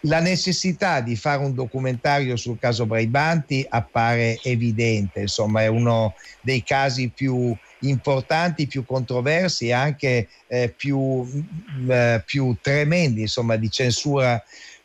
la 0.00 0.20
necessità 0.20 1.00
di 1.00 1.16
fare 1.16 1.42
un 1.42 1.54
documentario 1.54 2.36
sul 2.36 2.58
caso 2.58 2.86
Braibanti 2.86 3.64
appare 3.68 4.38
evidente, 4.42 5.20
insomma 5.20 5.62
è 5.62 5.66
uno 5.66 6.14
dei 6.40 6.62
casi 6.62 7.08
più 7.08 7.56
importanti, 7.80 8.66
più 8.66 8.84
controversi 8.84 9.68
e 9.68 9.72
anche 9.72 10.28
eh, 10.48 10.72
più, 10.76 10.98
mh, 10.98 11.90
eh, 11.90 12.22
più 12.24 12.56
tremendi 12.60 13.22
insomma, 13.22 13.56
di 13.56 13.70
censura 13.70 14.42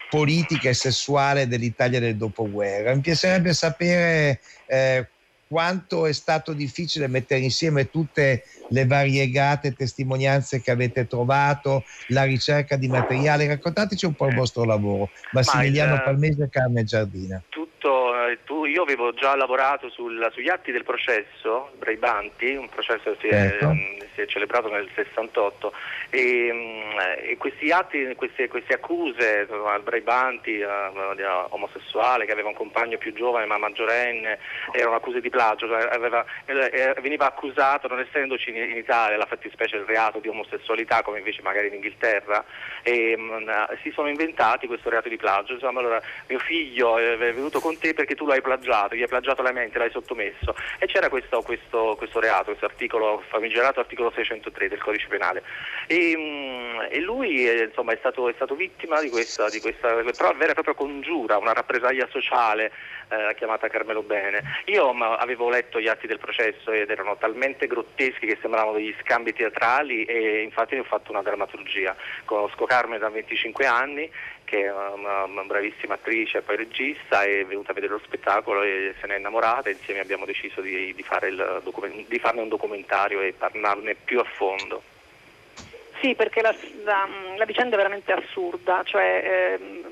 politica 0.10 0.70
e 0.70 0.74
sessuale 0.74 1.48
dell'Italia 1.48 2.00
del 2.00 2.18
dopoguerra. 2.18 2.94
Mi 2.94 3.02
piacerebbe 3.02 3.54
sapere 3.54 4.40
eh, 4.68 5.08
quanto 5.52 6.06
è 6.06 6.14
stato 6.14 6.54
difficile 6.54 7.08
mettere 7.08 7.42
insieme 7.42 7.90
tutte 7.90 8.44
le 8.70 8.86
variegate 8.86 9.74
testimonianze 9.74 10.62
che 10.62 10.72
avete 10.72 11.08
trovato, 11.08 11.84
la 12.08 12.24
ricerca 12.24 12.78
di 12.78 12.88
materiale. 12.88 13.48
Raccontateci 13.48 14.06
un 14.06 14.14
po' 14.14 14.28
il 14.28 14.36
vostro 14.36 14.64
lavoro. 14.64 15.10
Massimiliano 15.34 15.96
il, 15.96 16.04
Palmese 16.04 16.44
e 16.46 16.50
Carmen 16.50 16.86
Giardina. 16.86 17.44
Tutto, 17.50 18.14
eh, 18.30 18.40
tu, 18.46 18.64
io 18.64 18.84
avevo 18.84 19.11
già 19.14 19.36
lavorato 19.36 19.90
sul, 19.90 20.30
sugli 20.34 20.50
atti 20.50 20.72
del 20.72 20.84
processo, 20.84 21.72
Braibanti, 21.78 22.56
un 22.56 22.70
processo 22.70 23.12
che 23.12 23.18
si, 23.22 23.30
certo. 23.30 23.70
è, 23.70 24.06
si 24.14 24.22
è 24.22 24.26
celebrato 24.26 24.70
nel 24.70 24.90
68 24.94 25.74
e, 26.10 26.50
mm, 26.52 27.00
e 27.30 27.38
questi 27.38 27.72
atti, 27.72 28.14
queste, 28.16 28.48
queste 28.48 28.74
accuse 28.74 29.48
al 29.50 29.82
Braibanti, 29.82 30.62
omosessuale 31.50 32.26
che 32.26 32.32
aveva 32.32 32.50
un 32.50 32.56
compagno 32.56 32.98
più 32.98 33.14
giovane 33.14 33.46
ma 33.46 33.58
maggiorenne, 33.58 34.40
erano 34.72 34.96
accuse 34.96 35.22
di 35.22 35.30
plagio, 35.30 35.68
cioè 35.68 35.88
aveva, 35.92 36.26
eh, 36.46 36.96
veniva 37.02 37.28
accusato 37.28 37.88
non 37.88 38.00
essendoci 38.00 38.50
in 38.50 38.78
Italia 38.78 39.18
la 39.18 39.26
fattispecie 39.26 39.78
del 39.78 39.86
reato 39.86 40.20
di 40.20 40.28
omosessualità 40.28 41.02
come 41.02 41.20
invece 41.20 41.42
magari 41.42 41.68
in 41.68 41.76
Inghilterra 41.76 42.44
e 42.84 43.16
mh, 43.18 43.78
si 43.82 43.92
sono 43.92 44.10
inventati 44.10 44.68
questo 44.68 44.90
reato 44.90 45.10
di 45.10 45.18
plagio. 45.18 45.54
Insomma, 45.54 45.80
allora 45.80 46.02
mio 46.28 46.40
figlio 46.40 46.98
è 46.98 47.18
venuto 47.18 47.60
con 47.60 47.78
te 47.78 47.94
perché 47.94 48.16
tu 48.16 48.26
l'hai 48.26 48.42
plagiato, 48.42 48.96
gli 49.02 49.04
hai 49.04 49.08
plagiato 49.08 49.42
la 49.42 49.52
mente, 49.52 49.80
l'hai 49.80 49.90
sottomesso 49.90 50.56
e 50.78 50.86
c'era 50.86 51.10
questo, 51.10 51.42
questo, 51.42 51.96
questo 51.98 52.20
reato, 52.20 52.46
questo 52.46 52.66
articolo 52.66 53.24
famigerato 53.28 53.80
articolo 53.80 54.12
603 54.12 54.70
del 54.70 54.82
codice 54.82 55.08
penale 55.08 55.44
e, 55.88 56.16
mh, 56.16 56.88
e 56.92 57.00
lui 57.00 57.48
è, 57.48 57.64
insomma, 57.64 57.94
è, 57.94 57.98
stato, 57.98 58.30
è, 58.30 58.34
stato, 58.34 58.56
vittima 58.56 59.02
di 59.02 59.10
questa, 59.10 59.50
di 59.50 59.60
questa 59.60 59.96
vera 59.96 60.52
e 60.52 60.54
propria 60.54 60.76
congiura, 60.76 61.38
una 61.38 61.54
rappresaglia 61.54 62.08
sociale 62.10 62.72
eh, 63.10 63.34
chiamata 63.36 63.68
Carmelo 63.68 64.04
Bene. 64.04 64.42
Io 64.66 64.94
ma, 64.94 65.18
avevo 65.18 65.50
letto 65.50 65.80
gli 65.80 65.88
atti 65.88 66.08
del 66.08 66.20
processo 66.20 66.72
ed 66.72 66.90
erano 66.90 67.18
talmente 67.18 67.68
grotteschi 67.68 68.28
che 68.28 68.38
sembravano 68.40 68.78
degli 68.78 68.96
scambi 69.02 69.34
teatrali 69.34 70.06
e 70.06 70.42
infatti 70.42 70.76
ne 70.76 70.82
ho 70.82 70.86
fatto 70.86 71.12
una 71.12 71.22
drammaturgia. 71.22 71.96
Conosco 72.26 72.66
Carmen 72.66 73.00
da 73.00 73.10
25 73.10 73.66
anni 73.66 74.10
che 74.52 74.66
è 74.66 74.70
una, 74.70 75.24
una, 75.24 75.44
bravissima 75.44 75.94
attrice 75.94 76.40
e 76.40 76.42
poi 76.42 76.58
regista, 76.58 77.24
è 77.24 77.46
venuta 77.46 77.72
a 77.72 77.74
vedere 77.74 77.94
lo 77.94 78.02
spettacolo 78.04 78.64
e 78.64 78.94
se 79.00 79.08
ne 79.08 79.16
è 79.16 79.18
innamorata 79.18 79.70
insieme 79.70 80.02
abbiamo 80.02 80.26
deciso 80.26 80.60
di, 80.60 80.94
di, 80.94 81.06
document- 81.64 82.10
di 82.10 82.20
farne 82.20 82.42
un 82.42 82.50
documentario 82.50 83.22
e 83.22 83.32
parlarne 83.32 83.96
più 83.96 84.20
a 84.20 84.26
fondo. 84.26 84.84
Sì, 86.02 86.16
perché 86.16 86.42
la, 86.42 86.54
la, 86.84 87.08
la 87.38 87.46
vicenda 87.46 87.76
è 87.76 87.78
veramente 87.78 88.12
assurda, 88.12 88.82
cioè, 88.84 89.58
eh, 89.58 89.84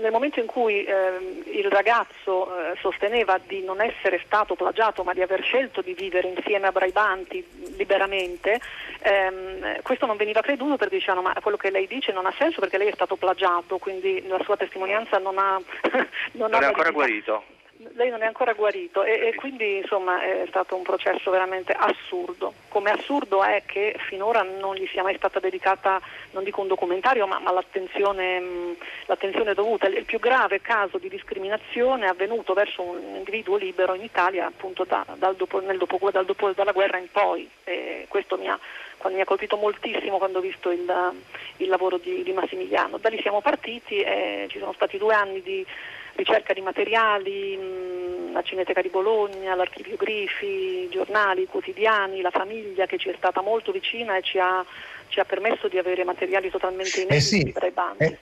nel 0.00 0.12
momento 0.12 0.40
in 0.40 0.46
cui 0.46 0.84
eh, 0.84 1.42
il 1.52 1.70
ragazzo 1.70 2.48
eh, 2.48 2.76
sosteneva 2.80 3.38
di 3.44 3.62
non 3.62 3.80
essere 3.80 4.20
stato 4.24 4.54
plagiato 4.54 5.02
ma 5.02 5.12
di 5.12 5.22
aver 5.22 5.42
scelto 5.42 5.80
di 5.80 5.94
vivere 5.94 6.28
insieme 6.28 6.66
a 6.66 6.72
Braibanti 6.72 7.44
liberamente, 7.76 8.60
ehm, 9.00 9.82
questo 9.82 10.06
non 10.06 10.16
veniva 10.16 10.40
creduto 10.40 10.76
perché 10.76 10.96
dicevano 10.96 11.22
ma 11.22 11.34
quello 11.40 11.56
che 11.56 11.70
lei 11.70 11.86
dice 11.86 12.12
non 12.12 12.26
ha 12.26 12.34
senso 12.38 12.60
perché 12.60 12.78
lei 12.78 12.88
è 12.88 12.94
stato 12.94 13.16
plagiato, 13.16 13.78
quindi 13.78 14.24
la 14.26 14.42
sua 14.42 14.56
testimonianza 14.56 15.18
non 15.18 15.38
ha... 15.38 15.60
non, 16.32 16.50
non 16.50 16.54
ha 16.54 16.58
è 16.60 16.64
ancora 16.64 16.90
guarito 16.90 17.55
lei 17.94 18.10
non 18.10 18.22
è 18.22 18.26
ancora 18.26 18.52
guarito 18.52 19.04
e, 19.04 19.28
e, 19.28 19.34
quindi 19.34 19.78
insomma 19.78 20.22
è 20.22 20.44
stato 20.48 20.76
un 20.76 20.82
processo 20.82 21.30
veramente 21.30 21.72
assurdo. 21.72 22.54
Come 22.68 22.90
assurdo 22.90 23.42
è 23.42 23.62
che 23.66 23.96
finora 24.08 24.42
non 24.42 24.74
gli 24.74 24.86
sia 24.86 25.02
mai 25.02 25.16
stata 25.16 25.40
dedicata, 25.40 26.00
non 26.32 26.44
dico 26.44 26.60
un 26.60 26.68
documentario, 26.68 27.26
ma, 27.26 27.38
ma 27.38 27.52
l'attenzione, 27.52 28.40
mh, 28.40 28.76
l'attenzione, 29.06 29.54
dovuta. 29.54 29.86
Il 29.86 30.04
più 30.04 30.18
grave 30.18 30.60
caso 30.60 30.98
di 30.98 31.08
discriminazione 31.08 32.06
avvenuto 32.06 32.54
verso 32.54 32.82
un 32.82 33.16
individuo 33.16 33.56
libero 33.56 33.94
in 33.94 34.02
Italia 34.02 34.46
appunto 34.46 34.84
da, 34.84 35.04
dal 35.16 35.36
dopo, 35.36 35.60
dopo, 35.60 36.10
dal 36.10 36.24
dopo, 36.24 36.52
dalla 36.52 36.72
guerra 36.72 36.98
in 36.98 37.10
poi. 37.10 37.48
E 37.64 38.06
questo 38.08 38.36
mi 38.36 38.48
ha, 38.48 38.58
mi 39.04 39.20
ha, 39.20 39.24
colpito 39.24 39.56
moltissimo 39.56 40.18
quando 40.18 40.38
ho 40.38 40.42
visto 40.42 40.70
il, 40.70 41.12
il 41.58 41.68
lavoro 41.68 41.98
di, 41.98 42.22
di, 42.22 42.32
Massimiliano. 42.32 42.98
Da 42.98 43.08
lì 43.08 43.20
siamo 43.20 43.40
partiti 43.40 44.00
e 44.00 44.46
ci 44.48 44.58
sono 44.58 44.72
stati 44.72 44.98
due 44.98 45.14
anni 45.14 45.42
di 45.42 45.64
ricerca 46.16 46.52
di 46.52 46.60
materiali, 46.60 47.56
mh, 47.56 48.32
la 48.32 48.42
Cineteca 48.42 48.82
di 48.82 48.88
Bologna, 48.88 49.54
l'Archivio 49.54 49.96
Grifi, 49.96 50.88
giornali, 50.90 51.46
quotidiani, 51.46 52.20
la 52.20 52.30
famiglia 52.30 52.86
che 52.86 52.98
ci 52.98 53.08
è 53.08 53.14
stata 53.16 53.40
molto 53.40 53.72
vicina 53.72 54.16
e 54.16 54.22
ci 54.22 54.38
ha, 54.38 54.64
ci 55.08 55.20
ha 55.20 55.24
permesso 55.24 55.68
di 55.68 55.78
avere 55.78 56.04
materiali 56.04 56.50
totalmente 56.50 57.00
inediti 57.00 57.16
eh 57.16 57.20
sì, 57.20 57.52
tra 57.52 57.66
i 57.66 57.70
bandi. 57.70 58.04
Eh. 58.04 58.18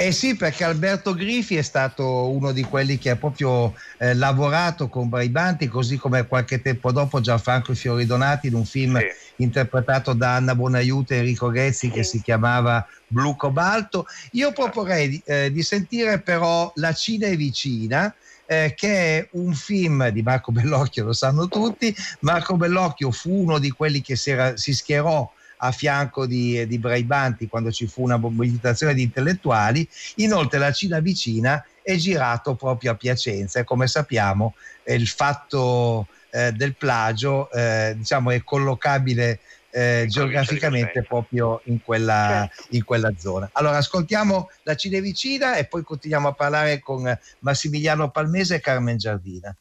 Eh 0.00 0.12
sì, 0.12 0.36
perché 0.36 0.62
Alberto 0.62 1.12
Grifi 1.12 1.56
è 1.56 1.62
stato 1.62 2.30
uno 2.30 2.52
di 2.52 2.62
quelli 2.62 2.98
che 2.98 3.10
ha 3.10 3.16
proprio 3.16 3.74
eh, 3.98 4.14
lavorato 4.14 4.88
con 4.88 5.08
Braibanti, 5.08 5.66
così 5.66 5.96
come 5.96 6.24
qualche 6.28 6.62
tempo 6.62 6.92
dopo 6.92 7.20
Gianfranco 7.20 7.74
Fioridonati 7.74 8.46
in 8.46 8.54
un 8.54 8.64
film 8.64 8.96
sì. 8.96 9.06
interpretato 9.42 10.12
da 10.12 10.36
Anna 10.36 10.54
Bonaiuto 10.54 11.14
e 11.14 11.16
Enrico 11.16 11.48
Ghezzi 11.48 11.88
sì. 11.88 11.90
che 11.90 12.04
si 12.04 12.22
chiamava 12.22 12.86
Blu 13.08 13.34
Cobalto. 13.34 14.06
Io 14.32 14.52
proporrei 14.52 15.20
eh, 15.24 15.50
di 15.50 15.64
sentire 15.64 16.20
però 16.20 16.70
La 16.76 16.92
Cina 16.92 17.26
è 17.26 17.34
vicina, 17.34 18.14
eh, 18.46 18.74
che 18.76 19.18
è 19.18 19.28
un 19.32 19.52
film 19.52 20.10
di 20.10 20.22
Marco 20.22 20.52
Bellocchio, 20.52 21.06
lo 21.06 21.12
sanno 21.12 21.48
tutti. 21.48 21.92
Marco 22.20 22.56
Bellocchio 22.56 23.10
fu 23.10 23.32
uno 23.32 23.58
di 23.58 23.72
quelli 23.72 24.00
che 24.00 24.14
si, 24.14 24.30
era, 24.30 24.56
si 24.56 24.72
schierò 24.72 25.28
a 25.58 25.72
fianco 25.72 26.26
di, 26.26 26.66
di 26.66 26.78
Braibanti 26.78 27.48
quando 27.48 27.70
ci 27.70 27.86
fu 27.86 28.02
una 28.02 28.16
mobilitazione 28.16 28.94
di 28.94 29.02
intellettuali. 29.02 29.88
Inoltre 30.16 30.58
la 30.58 30.72
Cina 30.72 31.00
vicina 31.00 31.64
è 31.82 31.96
girato 31.96 32.54
proprio 32.54 32.92
a 32.92 32.94
Piacenza 32.94 33.60
e 33.60 33.64
come 33.64 33.86
sappiamo 33.86 34.54
eh, 34.84 34.94
il 34.94 35.08
fatto 35.08 36.06
eh, 36.30 36.52
del 36.52 36.74
plagio 36.74 37.50
eh, 37.50 37.94
diciamo 37.96 38.30
è 38.30 38.42
collocabile 38.44 39.40
eh, 39.70 40.06
geograficamente 40.08 41.02
proprio 41.02 41.60
in 41.64 41.82
quella, 41.82 42.48
certo. 42.50 42.76
in 42.76 42.84
quella, 42.84 43.12
zona. 43.16 43.48
Allora 43.52 43.76
ascoltiamo 43.76 44.50
la 44.62 44.74
Cinevicina 44.74 45.56
e 45.56 45.64
poi 45.64 45.82
continuiamo 45.82 46.28
a 46.28 46.32
parlare 46.32 46.80
con 46.80 47.18
Massimiliano 47.40 48.10
Palmese 48.10 48.56
e 48.56 48.60
Carmen 48.60 48.96
Giardina. 48.96 49.54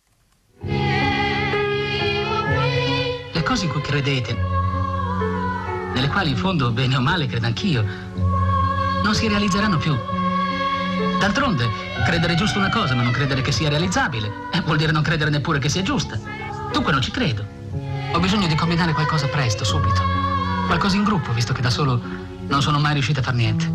Le 3.34 3.44
cose 3.44 3.66
in 3.66 3.72
cui 3.72 3.82
credete 3.82 4.57
nelle 5.98 6.10
quali 6.10 6.30
in 6.30 6.38
fondo, 6.38 6.70
bene 6.70 6.96
o 6.96 7.02
male, 7.02 7.26
credo 7.26 7.48
anch'io, 7.48 7.84
non 9.04 9.16
si 9.16 9.28
realizzeranno 9.28 9.78
più. 9.78 9.98
D'altronde, 11.20 11.68
credere 12.06 12.36
giusto 12.36 12.60
una 12.60 12.70
cosa 12.70 12.94
ma 12.94 13.02
non 13.02 13.12
credere 13.12 13.42
che 13.42 13.52
sia 13.52 13.68
realizzabile 13.68 14.32
eh, 14.52 14.62
vuol 14.62 14.78
dire 14.78 14.92
non 14.92 15.02
credere 15.02 15.32
neppure 15.32 15.58
che 15.58 15.70
sia 15.70 15.82
giusta. 15.82 16.20
Dunque 16.72 16.92
non 16.92 17.02
ci 17.02 17.10
credo. 17.10 17.44
Ho 18.14 18.20
bisogno 18.20 18.46
di 18.46 18.54
combinare 18.54 18.94
qualcosa 18.94 19.26
presto, 19.28 19.64
subito. 19.64 20.02
Qualcosa 20.68 20.96
in 20.98 21.04
gruppo, 21.04 21.34
visto 21.34 21.52
che 21.52 21.62
da 21.62 21.72
solo 21.72 22.00
non 22.48 22.62
sono 22.62 22.80
mai 22.80 22.94
riuscito 22.94 23.20
a 23.22 23.24
far 23.24 23.34
niente. 23.34 23.66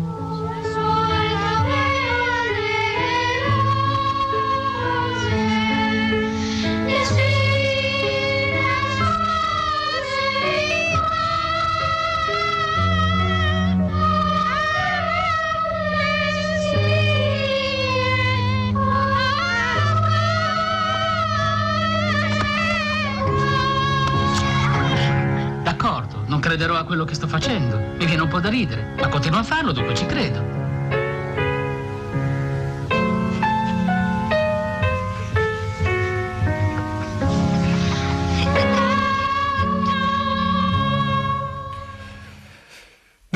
Quello 26.83 27.05
che 27.05 27.15
sto 27.15 27.27
facendo. 27.27 27.77
Mi 27.97 28.05
viene 28.05 28.21
un 28.21 28.29
po' 28.29 28.39
da 28.39 28.49
ridere, 28.49 28.95
ma 28.99 29.07
continuo 29.09 29.39
a 29.39 29.43
farlo, 29.43 29.71
dunque 29.71 29.95
ci 29.95 30.05
credo. 30.05 30.62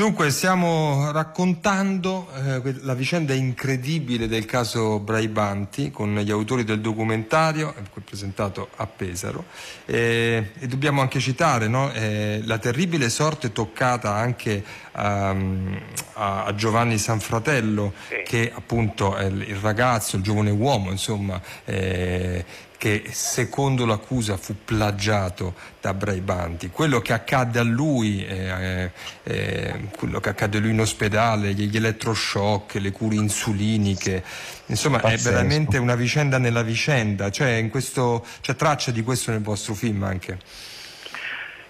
Dunque, 0.08 0.30
stiamo 0.30 1.10
raccontando 1.12 2.28
eh, 2.34 2.76
la 2.80 2.94
vicenda 2.94 3.34
incredibile 3.34 4.26
del 4.26 4.46
caso 4.46 5.00
Braibanti 5.00 5.90
con 5.90 6.14
gli 6.14 6.30
autori 6.30 6.64
del 6.64 6.80
documentario 6.80 7.74
eh, 7.76 7.82
presentato 8.02 8.70
a 8.76 8.86
Pesaro 8.86 9.44
eh, 9.84 10.52
e 10.58 10.66
dobbiamo 10.66 11.02
anche 11.02 11.20
citare 11.20 11.68
no? 11.68 11.92
eh, 11.92 12.40
la 12.44 12.56
terribile 12.56 13.10
sorte 13.10 13.52
toccata 13.52 14.14
anche 14.14 14.64
um, 14.96 15.78
a, 16.14 16.44
a, 16.44 16.54
Giovanni 16.54 16.96
Sanfratello 16.96 17.92
sì. 18.08 18.22
che 18.24 18.50
appunto 18.52 19.14
è 19.14 19.26
il, 19.26 19.42
il, 19.42 19.56
ragazzo, 19.56 20.16
il 20.16 20.22
giovane 20.22 20.50
uomo 20.50 20.90
insomma 20.90 21.38
eh, 21.66 22.42
che 22.78 23.10
secondo 23.10 23.84
l'accusa 23.84 24.36
fu 24.36 24.54
plagiato 24.64 25.54
da 25.80 25.92
Braibanti. 25.92 26.70
Quello 26.70 27.00
che 27.00 27.12
accadde 27.12 27.58
a 27.58 27.64
lui, 27.64 28.24
eh, 28.24 28.92
eh, 29.24 29.88
quello 29.96 30.20
che 30.20 30.28
accadde 30.28 30.58
a 30.58 30.60
lui 30.60 30.70
in 30.70 30.80
ospedale, 30.80 31.54
gli 31.54 31.76
elettroshock, 31.76 32.74
le 32.74 32.92
cure 32.92 33.16
insuliniche, 33.16 34.22
insomma 34.66 35.00
Pazzesco. 35.00 35.28
è 35.28 35.32
veramente 35.32 35.76
una 35.78 35.96
vicenda 35.96 36.38
nella 36.38 36.62
vicenda, 36.62 37.30
cioè, 37.30 37.68
questo, 37.68 38.24
c'è 38.40 38.54
traccia 38.54 38.92
di 38.92 39.02
questo 39.02 39.32
nel 39.32 39.42
vostro 39.42 39.74
film 39.74 40.04
anche. 40.04 40.38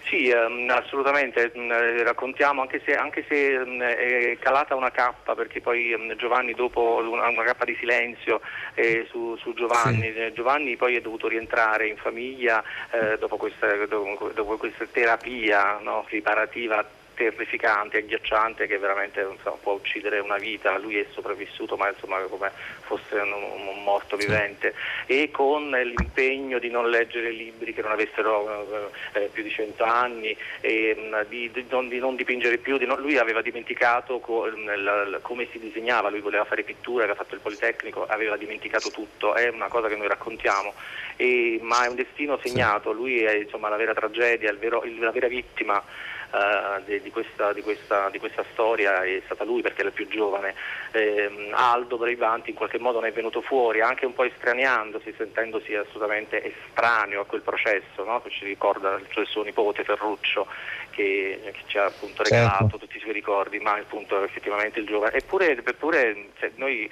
Sì, 0.09 0.31
ehm, 0.31 0.71
assolutamente, 0.71 1.53
mm, 1.55 1.71
eh, 1.71 2.03
raccontiamo 2.03 2.63
anche 2.63 2.81
se, 2.83 2.97
anche 2.97 3.27
se 3.29 3.59
mm, 3.59 3.81
è 3.83 4.39
calata 4.41 4.75
una 4.75 4.91
cappa 4.91 5.35
perché 5.35 5.61
poi 5.61 5.95
mm, 5.97 6.13
Giovanni 6.13 6.55
dopo 6.55 7.03
una, 7.11 7.29
una, 7.29 7.45
cappa 7.45 7.67
di 7.67 7.77
silenzio 7.79 8.41
eh, 8.75 9.07
su, 9.11 9.37
su, 9.37 9.53
Giovanni, 9.53 10.11
sì. 10.15 10.33
Giovanni 10.33 10.77
poi 10.77 10.97
è 10.97 11.03
dovuto 11.03 11.29
rientrare 11.29 11.89
in 11.89 11.99
famiglia 11.99 12.65
eh, 12.91 13.19
dopo, 13.19 13.37
questa, 13.37 13.67
dopo, 13.85 14.31
dopo, 14.35 14.57
questa, 14.57 14.87
terapia 14.91 15.79
no, 15.83 16.07
riparativa 16.09 16.83
terrificante, 17.19 17.99
agghiacciante 17.99 18.69
che 18.69 18.79
veramente 18.79 19.27
insomma, 19.29 19.57
può 19.61 19.73
uccidere 19.73 20.21
una 20.21 20.37
vita, 20.37 20.79
lui 20.79 20.99
è 20.99 21.07
sopravvissuto 21.11 21.77
ma 21.77 21.89
insomma 21.89 22.21
come 22.21 22.53
fosse 22.83 23.17
un, 23.17 23.33
un 23.33 23.83
morto 23.83 24.17
vivente. 24.17 24.73
E 25.07 25.31
con 25.33 25.69
l'impegno 25.71 26.61
di 26.61 26.71
non 26.71 26.89
leggere 26.89 27.31
libri 27.31 27.75
che 27.75 27.83
non 27.83 27.91
avessero 27.91 28.89
eh, 29.15 29.29
più 29.33 29.43
di 29.43 29.51
cento 29.51 29.83
anni, 29.83 30.37
mh, 30.63 30.67
mm, 30.69 31.21
di, 31.29 31.51
di, 31.51 31.67
non, 31.69 31.89
di, 31.89 31.99
non, 31.99 32.15
dipingere 32.15 32.59
più, 32.59 32.79
non, 32.87 33.01
lui 33.01 33.19
aveva 33.19 33.43
dimenticato 33.43 34.21
co, 34.21 34.47
l, 34.47 35.19
come 35.23 35.49
si 35.51 35.59
disegnava, 35.59 36.11
lui 36.11 36.21
voleva 36.21 36.45
fare 36.45 36.63
pittura, 36.63 37.03
aveva 37.03 37.19
fatto 37.19 37.35
il 37.35 37.41
Politecnico, 37.41 38.07
aveva 38.07 38.37
dimenticato 38.37 38.91
tutto, 38.91 39.35
è 39.35 39.49
una 39.49 39.67
cosa 39.67 39.89
che 39.89 39.97
noi 39.97 40.07
raccontiamo, 40.07 40.73
e, 41.17 41.59
ma 41.63 41.85
è 41.85 41.89
un 41.89 41.97
destino 41.97 42.39
segnato, 42.41 42.93
lui 42.93 43.25
è 43.25 43.35
insomma, 43.35 43.69
la 43.69 43.77
vera 43.77 43.93
tragedia, 43.93 44.55
vero, 44.55 44.85
la 45.01 45.11
vera 45.11 45.27
vittima 45.27 45.83
uh, 46.31 46.83
di, 46.85 47.01
di, 47.01 47.11
questa, 47.11 47.53
di, 47.53 47.63
questa, 47.63 48.09
di, 48.11 48.19
questa, 48.19 48.45
storia 48.53 49.03
è 49.05 49.21
stata 49.25 49.45
lui 49.45 49.63
perché 49.63 49.83
è 49.83 49.87
il 49.87 49.93
più 49.93 50.09
giovane. 50.09 50.55
Eh, 50.93 51.51
Aldo 51.53 51.97
Braivanti 51.97 52.51
in 52.51 52.57
qualche 52.57 52.79
modo 52.79 53.01
ne 53.01 53.09
è 53.09 53.13
venuto 53.13 53.41
fuori, 53.41 53.81
anche 53.81 54.07
un 54.07 54.15
po' 54.15 54.25
estraniandosi, 54.25 55.15
sentendosi 55.17 55.75
assolutamente 55.75 56.43
estraneo 56.43 57.23
a 57.23 57.27
quel 57.27 57.43
processo, 57.43 58.05
no? 58.05 58.21
che 58.23 58.31
ci 58.31 58.45
ricorda 58.45 58.95
il 58.97 59.27
suo 59.27 59.43
nipote 59.43 59.85
Ferruccio 59.85 60.47
che, 60.91 61.41
che 61.45 61.63
ci 61.67 61.79
ha 61.79 61.85
appunto 61.85 62.23
regalato 62.23 62.63
certo. 62.63 62.79
tutti 62.79 62.97
i 62.97 63.01
suoi 63.01 63.13
ricordi, 63.13 63.59
ma 63.61 63.75
appunto 63.75 64.23
effettivamente 64.25 64.81
il 64.81 64.87
giovane. 64.87 65.17
Eppure, 65.17 65.57
eppure 65.57 66.31
cioè, 66.39 66.51
noi 66.57 66.91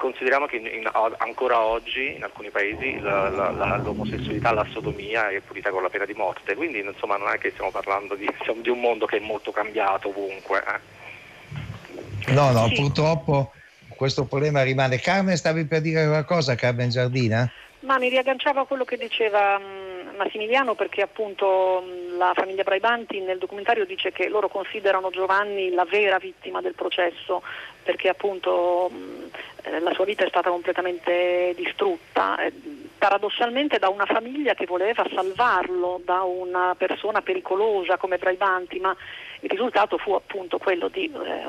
consideriamo 0.00 0.46
che 0.46 0.56
in, 0.56 0.66
in, 0.66 0.90
ancora 1.18 1.60
oggi 1.60 2.14
in 2.16 2.24
alcuni 2.24 2.48
paesi 2.48 2.98
la, 3.00 3.28
la, 3.28 3.50
la, 3.50 3.76
l'omosessualità, 3.76 4.50
la 4.52 4.66
sodomia 4.72 5.28
è 5.28 5.40
punita 5.40 5.68
con 5.68 5.82
la 5.82 5.90
pena 5.90 6.06
di 6.06 6.14
morte, 6.14 6.54
quindi 6.54 6.80
insomma 6.80 7.18
non 7.18 7.28
è 7.28 7.36
che 7.36 7.50
stiamo 7.50 7.70
parlando 7.70 8.14
di, 8.14 8.26
di 8.62 8.70
un 8.70 8.80
mondo 8.80 9.04
che 9.04 9.18
è 9.18 9.20
molto 9.20 9.52
cambiato 9.52 10.08
ovunque. 10.08 10.64
Eh. 10.66 12.32
No, 12.32 12.50
no, 12.50 12.66
sì. 12.68 12.74
purtroppo 12.76 13.52
questo 13.94 14.24
problema 14.24 14.62
rimane. 14.62 14.98
Carmen, 14.98 15.36
stavi 15.36 15.66
per 15.66 15.82
dire 15.82 16.06
qualcosa, 16.06 16.54
Carmen 16.54 16.88
Giardina? 16.88 17.50
Ma 17.80 17.98
mi 17.98 18.08
riagganciavo 18.08 18.60
a 18.60 18.66
quello 18.66 18.84
che 18.84 18.96
diceva 18.96 19.58
mh, 19.58 19.89
Massimiliano 20.22 20.74
perché 20.74 21.00
appunto 21.02 21.82
mh, 21.82 22.18
la 22.18 22.32
famiglia 22.34 22.62
Braibanti 22.62 23.20
nel 23.20 23.38
documentario 23.38 23.86
dice 23.86 24.12
che 24.12 24.28
loro 24.28 24.48
considerano 24.48 25.10
Giovanni 25.10 25.70
la 25.70 25.84
vera 25.84 26.18
vittima 26.18 26.60
del 26.60 26.74
processo 26.74 27.42
perché 27.82 28.08
appunto 28.08 28.90
mh, 28.90 29.30
eh, 29.62 29.80
la 29.80 29.92
sua 29.94 30.04
vita 30.04 30.24
è 30.24 30.28
stata 30.28 30.50
completamente 30.50 31.54
distrutta. 31.56 32.36
Eh, 32.44 32.52
paradossalmente 33.00 33.78
da 33.78 33.88
una 33.88 34.04
famiglia 34.04 34.52
che 34.52 34.66
voleva 34.66 35.06
salvarlo 35.14 36.02
da 36.04 36.20
una 36.20 36.74
persona 36.76 37.22
pericolosa 37.22 37.96
come 37.96 38.18
Braibanti, 38.18 38.78
ma 38.78 38.94
il 39.40 39.48
risultato 39.48 39.96
fu 39.96 40.12
appunto 40.12 40.58
quello 40.58 40.88
di 40.88 41.04
eh, 41.06 41.42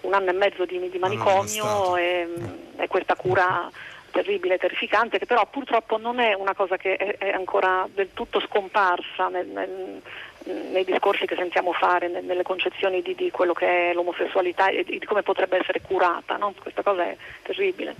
un 0.00 0.14
anno 0.14 0.30
e 0.30 0.32
mezzo 0.32 0.64
di, 0.64 0.90
di 0.90 0.98
manicomio 0.98 1.96
e, 1.96 2.28
e, 2.76 2.88
questa 2.88 3.14
cura 3.14 3.70
terribile, 4.10 4.58
terrificante, 4.58 5.18
che 5.18 5.26
però 5.26 5.46
purtroppo 5.46 5.98
non 5.98 6.18
è 6.18 6.34
una 6.34 6.54
cosa 6.54 6.76
che 6.76 6.96
è, 6.96 7.16
è 7.18 7.30
ancora 7.30 7.88
del 7.92 8.10
tutto 8.12 8.40
scomparsa 8.40 9.28
nel, 9.28 9.46
nel, 9.46 10.02
nei 10.72 10.84
discorsi 10.84 11.26
che 11.26 11.36
sentiamo 11.36 11.72
fare, 11.72 12.08
nelle 12.08 12.42
concezioni 12.42 13.02
di, 13.02 13.14
di, 13.14 13.30
quello 13.30 13.52
che 13.52 13.90
è 13.90 13.94
l'omosessualità 13.94 14.68
e 14.68 14.84
di 14.84 15.04
come 15.04 15.22
potrebbe 15.22 15.58
essere 15.58 15.80
curata. 15.80 16.36
No? 16.36 16.54
Questa 16.60 16.82
cosa 16.82 17.04
è 17.04 17.16
terribile. 17.42 17.94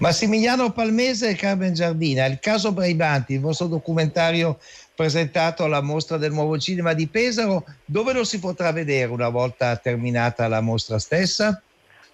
Massimiliano 0.00 0.72
Palmese 0.72 1.28
e 1.28 1.34
Carmen 1.36 1.72
Giardina, 1.72 2.24
il 2.26 2.40
caso 2.40 2.72
Braibanti, 2.72 3.34
il 3.34 3.40
vostro 3.40 3.68
documentario 3.68 4.58
presentato 4.92 5.62
alla 5.62 5.80
mostra 5.80 6.16
del 6.16 6.32
nuovo 6.32 6.58
cinema 6.58 6.94
di 6.94 7.06
Pesaro, 7.06 7.64
dove 7.84 8.12
lo 8.12 8.24
si 8.24 8.40
potrà 8.40 8.72
vedere 8.72 9.12
una 9.12 9.28
volta 9.28 9.76
terminata 9.76 10.48
la 10.48 10.60
mostra 10.60 10.98
stessa? 10.98 11.62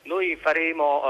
Noi 0.06 0.36
faremo, 0.36 1.00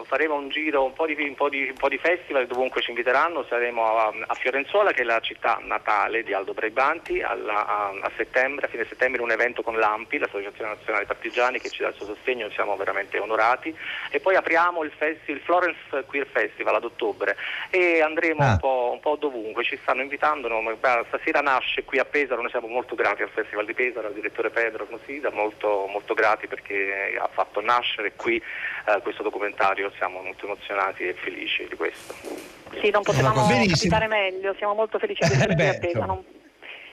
uh, 0.00 0.04
faremo 0.04 0.36
un 0.36 0.50
giro, 0.50 0.84
un 0.84 0.92
po, 0.92 1.04
di, 1.04 1.14
un, 1.14 1.34
po 1.34 1.48
di, 1.48 1.68
un 1.68 1.74
po, 1.74 1.88
di, 1.88 1.98
festival 1.98 2.46
dovunque 2.46 2.80
ci 2.80 2.90
inviteranno, 2.90 3.44
saremo 3.48 3.84
a, 3.84 4.12
a, 4.24 4.34
Fiorenzuola 4.34 4.92
che 4.92 5.02
è 5.02 5.04
la 5.04 5.18
città 5.18 5.58
natale 5.64 6.22
di 6.22 6.32
Aldo 6.32 6.54
Braibanti, 6.54 7.20
alla, 7.22 7.66
a, 7.66 7.88
a, 8.02 8.10
settembre, 8.16 8.66
a 8.66 8.68
fine 8.68 8.86
settembre 8.86 9.20
un 9.20 9.32
evento 9.32 9.62
con 9.62 9.76
l'AMPI, 9.76 10.18
l'Associazione 10.18 10.74
Nazionale 10.74 11.06
Partigiani 11.06 11.58
che 11.58 11.70
ci 11.70 11.82
dà 11.82 11.88
il 11.88 11.94
suo 11.94 12.06
sostegno, 12.06 12.48
siamo 12.50 12.76
veramente 12.76 13.18
onorati. 13.18 13.76
E 14.10 14.20
poi 14.20 14.36
apriamo 14.36 14.84
il, 14.84 14.92
festi, 14.96 15.32
il 15.32 15.40
Florence 15.40 16.04
Queer 16.06 16.28
Festival 16.28 16.76
ad 16.76 16.84
ottobre. 16.84 17.36
E 17.70 18.00
andremo 18.00 18.44
ah. 18.44 18.52
un, 18.52 18.58
po', 18.58 18.90
un, 18.92 19.00
po', 19.00 19.16
dovunque, 19.16 19.64
ci 19.64 19.76
stanno 19.82 20.02
invitando, 20.02 20.48
stasera 21.08 21.40
nasce 21.40 21.82
qui 21.82 21.98
a 21.98 22.04
Pesaro, 22.04 22.42
noi 22.42 22.50
siamo 22.50 22.68
molto 22.68 22.94
grati 22.94 23.22
al 23.22 23.30
Festival 23.30 23.66
di 23.66 23.74
Pesaro, 23.74 24.06
al 24.06 24.14
direttore 24.14 24.50
Pedro 24.50 24.86
Cosida, 24.86 25.32
molto, 25.32 25.88
molto 25.90 26.14
grati 26.14 26.46
perché 26.46 27.18
ha 27.20 27.28
fatto 27.32 27.60
nascere 27.60 28.12
qui 28.14 28.34
eh, 28.36 29.00
questo 29.02 29.22
documentario, 29.22 29.92
siamo 29.96 30.22
molto 30.22 30.46
emozionati 30.46 31.04
e 31.04 31.14
felici 31.14 31.66
di 31.68 31.76
questo. 31.76 32.14
Sì, 32.80 32.90
non 32.90 33.02
potevamo 33.02 33.46
capitare 33.46 34.06
meglio, 34.06 34.54
siamo 34.58 34.74
molto 34.74 34.98
felici 34.98 35.26
di 35.26 35.32
essere 35.34 35.54
qui 35.54 35.68
a 35.68 35.78
Pesaro. 35.78 36.24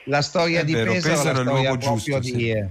La 0.06 0.20
storia 0.20 0.60
è 0.60 0.64
di 0.64 0.74
vero, 0.74 0.92
Pesaro, 0.92 1.14
Pesaro 1.16 1.42
la 1.42 1.50
storia 1.50 1.76
giusto, 1.78 2.18
di, 2.18 2.28
sì. 2.28 2.50
Eh, 2.50 2.68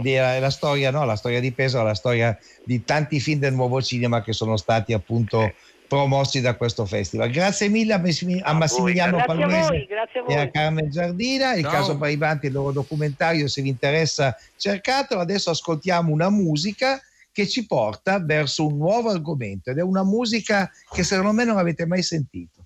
di, 0.00 0.16
eh, 0.16 0.40
la 0.40 0.50
storia, 0.50 0.90
no, 0.90 1.04
la 1.04 1.14
storia 1.14 1.38
di 1.38 1.52
Pesaro, 1.52 1.84
la 1.84 1.94
storia 1.94 2.36
di 2.64 2.84
tanti 2.84 3.20
film 3.20 3.38
del 3.38 3.52
nuovo 3.52 3.80
cinema 3.80 4.22
che 4.22 4.32
sono 4.32 4.56
stati 4.56 4.92
appunto 4.92 5.52
promossi 5.86 6.40
da 6.40 6.56
questo 6.56 6.84
festival. 6.86 7.30
Grazie 7.30 7.68
mille 7.68 7.92
a, 7.92 7.98
Massimiliano, 7.98 8.50
a 8.50 8.54
Massimiliano 8.54 9.16
grazie 9.18 9.44
a 9.44 9.46
voi, 9.46 9.86
grazie 9.86 10.20
a 10.20 10.22
voi. 10.24 10.34
e 10.34 10.38
a 10.38 10.50
Carmen 10.50 10.90
Giardina. 10.90 11.54
Il 11.54 11.62
Ciao. 11.62 11.72
caso 11.72 11.96
Baribanti, 11.96 12.46
il 12.46 12.52
loro 12.52 12.72
documentario, 12.72 13.46
se 13.46 13.62
vi 13.62 13.68
interessa, 13.68 14.36
cercatelo. 14.56 15.20
Adesso 15.20 15.50
ascoltiamo 15.50 16.12
una 16.12 16.30
musica 16.30 17.00
che 17.34 17.48
ci 17.48 17.66
porta 17.66 18.20
verso 18.20 18.64
un 18.64 18.76
nuovo 18.76 19.10
argomento 19.10 19.70
ed 19.70 19.78
è 19.78 19.82
una 19.82 20.04
musica 20.04 20.70
che 20.92 21.02
secondo 21.02 21.32
me 21.32 21.44
non 21.44 21.58
avete 21.58 21.84
mai 21.84 22.00
sentito. 22.00 22.63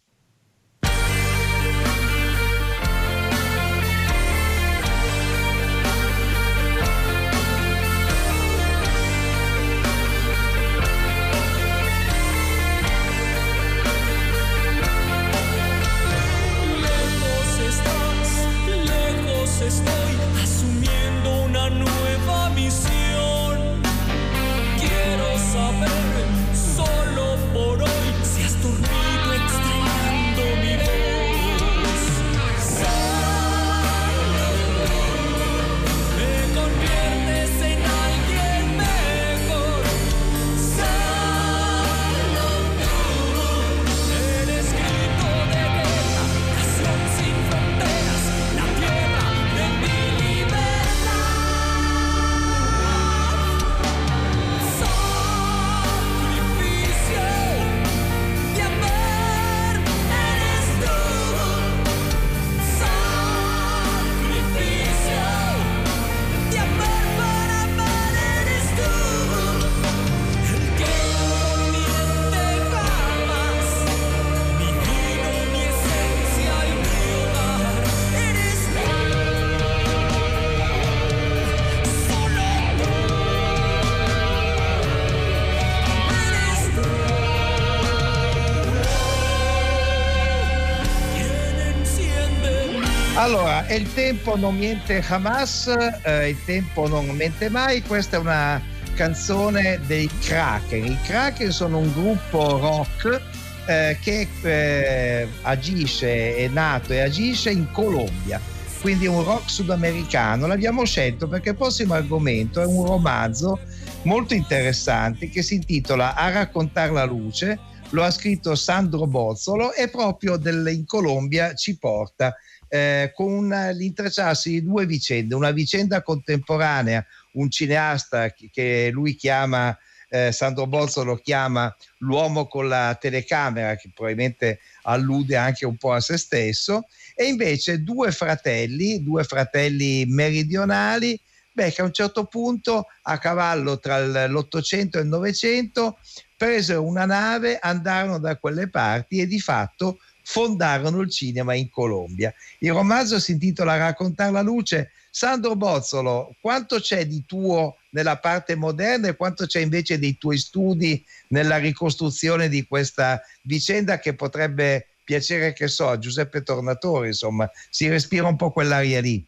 Allora, 93.18 93.66
il 93.74 93.92
tempo 93.94 94.36
non 94.36 94.56
miente 94.56 95.04
Hamas, 95.04 95.66
eh, 96.04 96.28
il 96.28 96.44
tempo 96.44 96.86
non 96.86 97.08
mente 97.08 97.48
mai, 97.48 97.82
questa 97.82 98.16
è 98.16 98.20
una 98.20 98.62
canzone 98.94 99.80
dei 99.86 100.08
Kraken. 100.20 100.84
I 100.84 100.98
Kraken 101.02 101.50
sono 101.50 101.78
un 101.78 101.92
gruppo 101.92 102.58
rock 102.58 103.20
eh, 103.66 103.98
che 104.00 104.28
eh, 104.42 105.28
agisce, 105.42 106.36
è 106.36 106.46
nato 106.46 106.92
e 106.92 107.00
agisce 107.00 107.50
in 107.50 107.68
Colombia, 107.72 108.40
quindi 108.80 109.08
un 109.08 109.24
rock 109.24 109.50
sudamericano. 109.50 110.46
L'abbiamo 110.46 110.84
scelto 110.84 111.26
perché 111.26 111.48
il 111.48 111.56
prossimo 111.56 111.94
argomento 111.94 112.62
è 112.62 112.66
un 112.66 112.86
romanzo 112.86 113.58
molto 114.02 114.32
interessante 114.32 115.28
che 115.28 115.42
si 115.42 115.56
intitola 115.56 116.14
A 116.14 116.30
raccontare 116.30 116.92
la 116.92 117.04
luce, 117.04 117.58
lo 117.90 118.04
ha 118.04 118.12
scritto 118.12 118.54
Sandro 118.54 119.08
Bozzolo 119.08 119.72
e 119.72 119.88
proprio 119.88 120.36
del- 120.36 120.68
in 120.72 120.86
Colombia 120.86 121.52
ci 121.54 121.76
porta 121.76 122.32
eh, 122.68 123.12
con 123.14 123.48
l'intrecciarsi 123.48 124.50
di 124.50 124.62
due 124.62 124.86
vicende, 124.86 125.34
una 125.34 125.50
vicenda 125.50 126.02
contemporanea, 126.02 127.04
un 127.32 127.50
cineasta 127.50 128.30
che- 128.30 128.90
lui 128.92 129.14
chiama, 129.14 129.76
eh, 130.10 130.32
Sandro 130.32 130.66
Bozzo 130.66 131.04
lo 131.04 131.16
chiama 131.16 131.74
l'uomo 131.98 132.46
con 132.46 132.68
la 132.68 132.96
telecamera, 133.00 133.76
che 133.76 133.90
probabilmente 133.94 134.60
allude 134.82 135.36
anche 135.36 135.66
un 135.66 135.76
po' 135.76 135.92
a 135.92 136.00
se 136.00 136.16
stesso, 136.16 136.86
e 137.14 137.26
invece 137.26 137.82
due 137.82 138.12
fratelli, 138.12 139.02
due 139.02 139.24
fratelli 139.24 140.04
meridionali, 140.06 141.18
beh, 141.52 141.72
che 141.72 141.80
a 141.82 141.84
un 141.84 141.92
certo 141.92 142.24
punto, 142.24 142.86
a 143.02 143.18
cavallo 143.18 143.78
tra 143.78 144.26
l'Ottocento 144.26 144.98
e 144.98 145.02
il 145.02 145.08
Novecento, 145.08 145.98
presero 146.36 146.84
una 146.84 147.04
nave, 147.04 147.58
andarono 147.58 148.18
da 148.18 148.36
quelle 148.36 148.70
parti 148.70 149.18
e 149.18 149.26
di 149.26 149.40
fatto 149.40 149.98
fondarono 150.28 151.00
il 151.00 151.10
cinema 151.10 151.54
in 151.54 151.70
Colombia. 151.70 152.34
Il 152.58 152.72
romanzo 152.72 153.18
si 153.18 153.32
intitola 153.32 153.78
Raccontare 153.78 154.30
la 154.30 154.42
luce. 154.42 154.92
Sandro 155.10 155.56
Bozzolo, 155.56 156.34
quanto 156.38 156.80
c'è 156.80 157.06
di 157.06 157.24
tuo 157.26 157.78
nella 157.90 158.18
parte 158.18 158.54
moderna 158.54 159.08
e 159.08 159.16
quanto 159.16 159.46
c'è 159.46 159.60
invece 159.60 159.98
dei 159.98 160.18
tuoi 160.18 160.36
studi 160.36 161.02
nella 161.28 161.56
ricostruzione 161.56 162.48
di 162.48 162.66
questa 162.66 163.22
vicenda 163.42 163.98
che 163.98 164.14
potrebbe 164.14 164.88
piacere, 165.02 165.54
che 165.54 165.66
so, 165.66 165.88
a 165.88 165.98
Giuseppe 165.98 166.42
Tornatore, 166.42 167.06
insomma, 167.06 167.50
si 167.70 167.88
respira 167.88 168.26
un 168.26 168.36
po' 168.36 168.50
quell'aria 168.50 169.00
lì. 169.00 169.24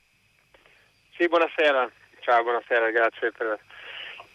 Sì, 1.17 1.27
buonasera. 1.27 1.91
Ciao, 2.21 2.43
buonasera, 2.43 2.91
grazie 2.91 3.33
per 3.33 3.59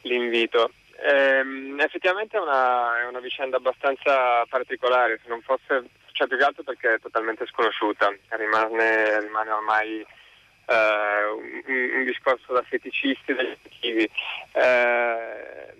l'invito. 0.01 0.71
Ehm, 0.97 1.79
effettivamente 1.79 2.37
è 2.37 2.39
una, 2.39 3.01
è 3.01 3.05
una 3.05 3.19
vicenda 3.19 3.57
abbastanza 3.57 4.43
particolare, 4.49 5.19
se 5.21 5.29
non 5.29 5.41
fosse, 5.41 5.83
cioè 6.15 6.27
più 6.27 6.37
che 6.37 6.43
altro 6.43 6.63
perché 6.63 6.93
è 6.93 6.99
totalmente 6.99 7.45
sconosciuta, 7.45 8.13
rimane, 8.29 9.19
rimane 9.19 9.51
ormai 9.51 9.99
eh, 9.99 11.25
un, 11.65 11.91
un 11.97 12.03
discorso 12.05 12.53
da 12.53 12.63
feticisti 12.63 13.33
degli 13.33 13.57
archivi. 13.63 14.09
Eh, 14.53 15.73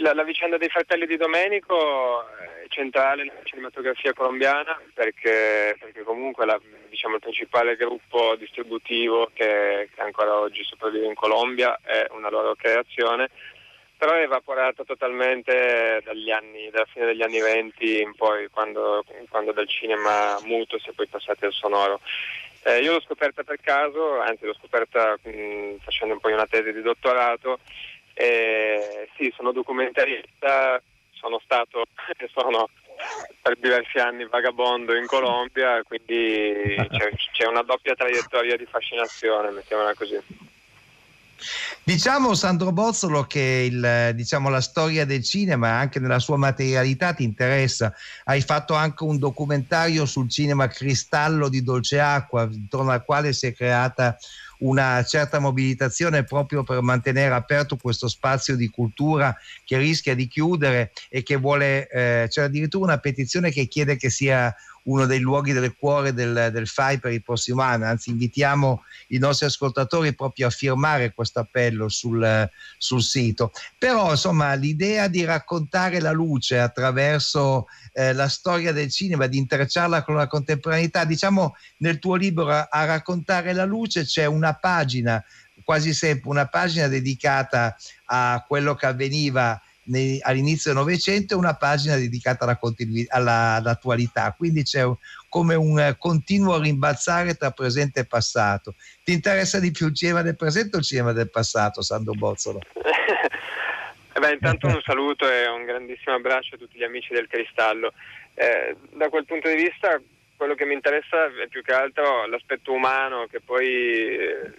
la, 0.00 0.14
la 0.14 0.22
vicenda 0.22 0.58
dei 0.58 0.68
fratelli 0.68 1.06
di 1.06 1.16
Domenico 1.16 2.24
è 2.28 2.66
centrale 2.68 3.24
nella 3.24 3.42
cinematografia 3.42 4.12
colombiana 4.12 4.80
perché, 4.94 5.76
perché 5.78 6.02
comunque 6.02 6.46
la- 6.46 6.60
diciamo, 6.88 7.16
il 7.16 7.20
principale 7.20 7.74
gruppo 7.74 8.36
distributivo 8.36 9.30
che, 9.34 9.88
che 9.92 10.00
ancora 10.00 10.38
oggi 10.38 10.62
sopravvive 10.62 11.06
in 11.06 11.14
Colombia 11.14 11.78
è 11.82 12.06
una 12.10 12.30
loro 12.30 12.54
creazione, 12.54 13.28
però 14.00 14.14
è 14.14 14.22
evaporata 14.22 14.82
totalmente 14.82 16.00
dagli 16.02 16.30
anni, 16.30 16.70
dalla 16.70 16.86
fine 16.86 17.04
degli 17.04 17.20
anni 17.20 17.38
20 17.38 18.00
in 18.00 18.14
poi, 18.14 18.48
quando, 18.48 19.04
quando 19.28 19.52
dal 19.52 19.68
cinema 19.68 20.38
muto 20.44 20.78
si 20.78 20.88
è 20.88 20.92
poi 20.92 21.06
passati 21.06 21.44
al 21.44 21.52
sonoro. 21.52 22.00
Eh, 22.62 22.80
io 22.80 22.92
l'ho 22.92 23.02
scoperta 23.02 23.42
per 23.42 23.60
caso, 23.60 24.18
anzi 24.18 24.46
l'ho 24.46 24.54
scoperta 24.54 25.18
mh, 25.22 25.80
facendo 25.82 26.14
un 26.14 26.20
po' 26.20 26.28
una 26.28 26.46
tesi 26.46 26.72
di 26.72 26.80
dottorato. 26.80 27.58
Eh, 28.14 29.10
sì, 29.18 29.30
sono 29.36 29.52
documentarista, 29.52 30.80
sono 31.12 31.38
stato 31.44 31.84
e 32.16 32.26
sono 32.32 32.70
per 33.42 33.58
diversi 33.58 33.98
anni 33.98 34.24
vagabondo 34.24 34.96
in 34.96 35.04
Colombia, 35.04 35.82
quindi 35.82 36.74
c'è, 36.88 37.10
c'è 37.32 37.46
una 37.46 37.62
doppia 37.62 37.94
traiettoria 37.94 38.56
di 38.56 38.64
fascinazione, 38.64 39.50
mettiamola 39.50 39.92
così. 39.92 40.49
Diciamo 41.82 42.34
Sandro 42.34 42.72
Bozzolo 42.72 43.24
che 43.24 43.68
il, 43.70 44.12
diciamo, 44.14 44.48
la 44.48 44.60
storia 44.60 45.04
del 45.04 45.24
cinema 45.24 45.70
anche 45.70 45.98
nella 45.98 46.18
sua 46.18 46.36
materialità 46.36 47.14
ti 47.14 47.24
interessa. 47.24 47.92
Hai 48.24 48.42
fatto 48.42 48.74
anche 48.74 49.04
un 49.04 49.18
documentario 49.18 50.06
sul 50.06 50.28
cinema 50.28 50.68
Cristallo 50.68 51.48
di 51.48 51.62
Dolce 51.62 51.98
Acqua, 52.00 52.48
intorno 52.50 52.90
al 52.90 53.04
quale 53.04 53.32
si 53.32 53.46
è 53.46 53.54
creata 53.54 54.16
una 54.60 55.02
certa 55.04 55.38
mobilitazione 55.38 56.24
proprio 56.24 56.62
per 56.62 56.80
mantenere 56.82 57.34
aperto 57.34 57.76
questo 57.76 58.08
spazio 58.08 58.56
di 58.56 58.68
cultura 58.68 59.34
che 59.64 59.78
rischia 59.78 60.14
di 60.14 60.28
chiudere 60.28 60.92
e 61.08 61.22
che 61.22 61.36
vuole, 61.36 61.88
eh, 61.88 62.26
c'è 62.28 62.42
addirittura 62.42 62.84
una 62.84 62.98
petizione 62.98 63.50
che 63.50 63.66
chiede 63.66 63.96
che 63.96 64.10
sia 64.10 64.54
uno 64.84 65.06
dei 65.06 65.20
luoghi 65.20 65.52
del 65.52 65.74
cuore 65.76 66.12
del, 66.12 66.50
del 66.52 66.66
FAI 66.66 66.98
per 66.98 67.12
il 67.12 67.22
prossimo 67.22 67.62
anno, 67.62 67.84
anzi 67.84 68.10
invitiamo 68.10 68.82
i 69.08 69.18
nostri 69.18 69.46
ascoltatori 69.46 70.14
proprio 70.14 70.46
a 70.46 70.50
firmare 70.50 71.12
questo 71.12 71.40
appello 71.40 71.88
sul, 71.88 72.48
sul 72.78 73.02
sito. 73.02 73.52
Però 73.78 74.10
insomma 74.10 74.54
l'idea 74.54 75.08
di 75.08 75.24
raccontare 75.24 76.00
la 76.00 76.12
luce 76.12 76.58
attraverso 76.58 77.66
eh, 77.92 78.12
la 78.12 78.28
storia 78.28 78.72
del 78.72 78.90
cinema, 78.90 79.26
di 79.26 79.38
intrecciarla 79.38 80.02
con 80.02 80.14
la 80.14 80.26
contemporaneità, 80.26 81.04
diciamo 81.04 81.56
nel 81.78 81.98
tuo 81.98 82.14
libro 82.14 82.48
a, 82.48 82.68
a 82.70 82.84
raccontare 82.84 83.52
la 83.52 83.64
luce 83.64 84.04
c'è 84.04 84.24
una 84.24 84.54
pagina, 84.54 85.22
quasi 85.64 85.92
sempre 85.92 86.30
una 86.30 86.46
pagina 86.46 86.88
dedicata 86.88 87.76
a 88.06 88.44
quello 88.46 88.74
che 88.74 88.86
avveniva 88.86 89.60
nei, 89.90 90.18
all'inizio 90.22 90.72
del 90.72 90.80
Novecento 90.80 91.34
e 91.34 91.36
una 91.36 91.54
pagina 91.54 91.96
dedicata 91.96 92.44
alla 92.44 92.56
continui- 92.56 93.06
alla, 93.08 93.54
all'attualità, 93.54 94.34
quindi 94.36 94.62
c'è 94.62 94.82
un, 94.82 94.96
come 95.28 95.54
un 95.54 95.78
eh, 95.78 95.96
continuo 95.98 96.60
rimbalzare 96.60 97.34
tra 97.34 97.50
presente 97.50 98.00
e 98.00 98.06
passato. 98.06 98.74
Ti 99.04 99.12
interessa 99.12 99.58
di 99.58 99.70
più 99.70 99.88
il 99.88 99.94
cinema 99.94 100.22
del 100.22 100.36
presente 100.36 100.76
o 100.76 100.78
il 100.78 100.84
cinema 100.84 101.12
del 101.12 101.30
passato, 101.30 101.82
Sandro 101.82 102.14
Bozzolo? 102.14 102.60
Eh 104.12 104.18
beh, 104.18 104.32
intanto 104.32 104.66
un 104.66 104.82
saluto 104.84 105.30
e 105.30 105.46
un 105.46 105.64
grandissimo 105.64 106.16
abbraccio 106.16 106.56
a 106.56 106.58
tutti 106.58 106.76
gli 106.76 106.82
amici 106.82 107.14
del 107.14 107.28
Cristallo. 107.28 107.92
Eh, 108.34 108.74
da 108.94 109.08
quel 109.08 109.24
punto 109.24 109.48
di 109.48 109.54
vista 109.54 110.00
quello 110.36 110.54
che 110.54 110.64
mi 110.64 110.74
interessa 110.74 111.26
è 111.26 111.46
più 111.48 111.62
che 111.62 111.72
altro 111.72 112.26
l'aspetto 112.26 112.72
umano 112.72 113.28
che 113.30 113.40
poi 113.40 113.68
eh, 113.68 114.52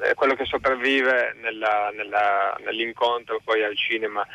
è 0.00 0.14
quello 0.14 0.34
che 0.34 0.44
sopravvive 0.44 1.34
nella, 1.40 1.90
nella, 1.94 2.56
nell'incontro 2.64 3.40
poi 3.42 3.62
al 3.64 3.76
cinema, 3.76 4.26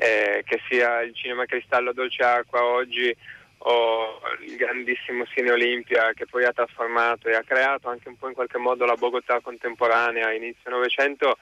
eh, 0.00 0.42
che 0.46 0.60
sia 0.66 1.02
il 1.02 1.14
cinema 1.14 1.44
Cristallo 1.44 1.92
Dolce 1.92 2.22
Acqua 2.22 2.64
oggi 2.64 3.14
o 3.58 4.20
il 4.46 4.56
grandissimo 4.56 5.26
Cine 5.26 5.50
Olimpia 5.50 6.14
che 6.14 6.24
poi 6.24 6.44
ha 6.44 6.52
trasformato 6.52 7.28
e 7.28 7.34
ha 7.34 7.42
creato 7.42 7.90
anche 7.90 8.08
un 8.08 8.16
po' 8.16 8.28
in 8.28 8.32
qualche 8.32 8.56
modo 8.56 8.86
la 8.86 8.94
Bogotà 8.94 9.40
contemporanea 9.40 10.32
inizio 10.32 10.70
Novecento, 10.70 11.36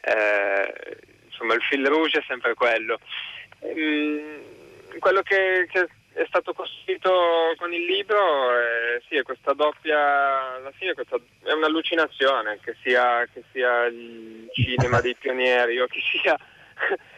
eh, 0.00 0.98
insomma 1.26 1.54
il 1.54 1.62
fil 1.62 1.84
rouge 1.86 2.20
è 2.20 2.24
sempre 2.28 2.54
quello. 2.54 3.00
Ehm, 3.58 4.42
quello 5.00 5.22
che, 5.22 5.66
che, 5.68 5.88
è 6.12 6.24
stato 6.28 6.52
costruito 6.52 7.10
con 7.56 7.72
il 7.72 7.84
libro 7.84 8.52
è, 8.52 9.02
sì, 9.08 9.16
è 9.16 9.22
questa 9.22 9.52
doppia, 9.52 10.54
alla 10.54 10.70
fine 10.70 10.94
questa, 10.94 11.16
è 11.42 11.50
un'allucinazione 11.50 12.60
che 12.62 12.76
sia, 12.84 13.26
che 13.32 13.42
sia 13.50 13.86
il 13.86 14.46
cinema 14.52 15.00
dei 15.00 15.16
pionieri 15.16 15.80
o 15.80 15.86
che 15.88 15.98
sia 16.12 16.38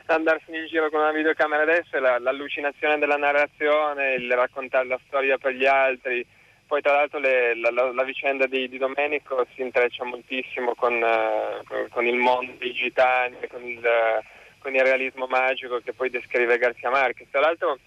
andarsene 0.06 0.58
in 0.58 0.66
giro 0.66 0.88
con 0.90 1.00
una 1.00 1.12
videocamera 1.12 1.62
adesso, 1.62 1.98
la, 1.98 2.18
l'allucinazione 2.18 2.98
della 2.98 3.16
narrazione, 3.16 4.14
il 4.14 4.32
raccontare 4.32 4.86
la 4.86 5.00
storia 5.06 5.38
per 5.38 5.52
gli 5.52 5.66
altri. 5.66 6.24
Poi 6.66 6.82
tra 6.82 6.94
l'altro 6.94 7.18
le, 7.18 7.54
la, 7.56 7.70
la, 7.70 7.92
la, 7.92 8.02
vicenda 8.02 8.46
di, 8.46 8.68
di, 8.68 8.78
Domenico 8.78 9.46
si 9.54 9.62
intreccia 9.62 10.04
moltissimo 10.04 10.74
con, 10.74 10.94
uh, 10.94 11.88
con 11.90 12.06
il 12.06 12.16
mondo 12.16 12.52
dei 12.58 12.72
gitani, 12.72 13.36
con 13.48 13.62
il, 13.64 13.78
uh, 13.78 14.24
con 14.58 14.74
il 14.74 14.82
realismo 14.82 15.26
magico 15.26 15.78
che 15.78 15.92
poi 15.92 16.10
descrive 16.10 16.58
Garcia 16.58 16.90
Marquez. 16.90 17.28
Tra 17.30 17.40
l'altro 17.40 17.78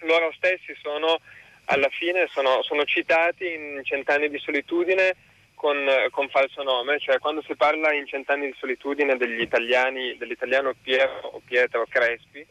loro 0.00 0.30
stessi 0.32 0.76
sono 0.82 1.18
alla 1.66 1.88
fine 1.88 2.26
sono, 2.28 2.62
sono 2.62 2.84
citati 2.84 3.52
in 3.52 3.80
Cent'anni 3.82 4.28
di 4.28 4.38
solitudine 4.38 5.14
con, 5.56 5.76
con, 6.12 6.28
falso 6.28 6.62
nome, 6.62 7.00
cioè 7.00 7.18
quando 7.18 7.42
si 7.42 7.56
parla 7.56 7.92
in 7.92 8.06
Cent'anni 8.06 8.46
di 8.46 8.54
solitudine 8.58 9.16
degli 9.16 9.40
italiani, 9.40 10.16
dell'italiano 10.16 10.74
Piero, 10.80 11.40
Pietro 11.44 11.86
Crespi, 11.88 12.46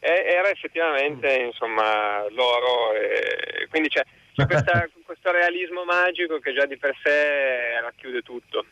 era 0.00 0.48
effettivamente 0.50 1.32
insomma, 1.34 2.26
loro, 2.30 2.92
e, 2.94 3.68
quindi 3.68 3.88
c'è, 3.88 4.02
c'è 4.34 4.46
questa, 4.46 4.88
questo 5.04 5.30
realismo 5.30 5.84
magico 5.84 6.38
che 6.38 6.52
già 6.52 6.66
di 6.66 6.76
per 6.76 6.94
sé 7.02 7.80
racchiude 7.80 8.22
tutto. 8.22 8.64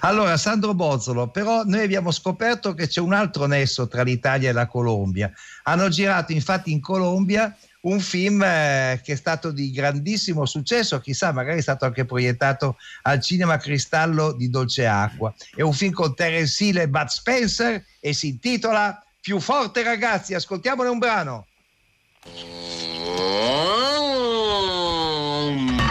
Allora, 0.00 0.36
Sandro 0.36 0.74
Bozzolo, 0.74 1.28
però 1.28 1.62
noi 1.64 1.82
abbiamo 1.82 2.10
scoperto 2.10 2.74
che 2.74 2.86
c'è 2.86 3.00
un 3.00 3.12
altro 3.12 3.46
nesso 3.46 3.88
tra 3.88 4.02
l'Italia 4.02 4.50
e 4.50 4.52
la 4.52 4.66
Colombia. 4.66 5.30
Hanno 5.64 5.88
girato 5.88 6.32
infatti 6.32 6.72
in 6.72 6.80
Colombia 6.80 7.56
un 7.82 8.00
film 8.00 8.42
eh, 8.42 9.00
che 9.02 9.12
è 9.12 9.16
stato 9.16 9.50
di 9.50 9.70
grandissimo 9.70 10.44
successo, 10.44 11.00
chissà, 11.00 11.32
magari 11.32 11.58
è 11.58 11.62
stato 11.62 11.84
anche 11.84 12.04
proiettato 12.04 12.76
al 13.02 13.20
cinema 13.20 13.56
Cristallo 13.56 14.32
di 14.32 14.50
Dolce 14.50 14.86
Acqua. 14.86 15.32
È 15.54 15.62
un 15.62 15.72
film 15.72 15.92
con 15.92 16.14
Terence 16.14 16.62
Hill 16.64 16.78
e 16.78 16.88
Bud 16.88 17.08
Spencer 17.08 17.84
e 18.00 18.12
si 18.12 18.28
intitola 18.28 19.02
Più 19.20 19.38
forte 19.38 19.82
ragazzi, 19.82 20.32
ascoltiamone 20.32 20.88
un 20.88 20.98
brano. 20.98 21.46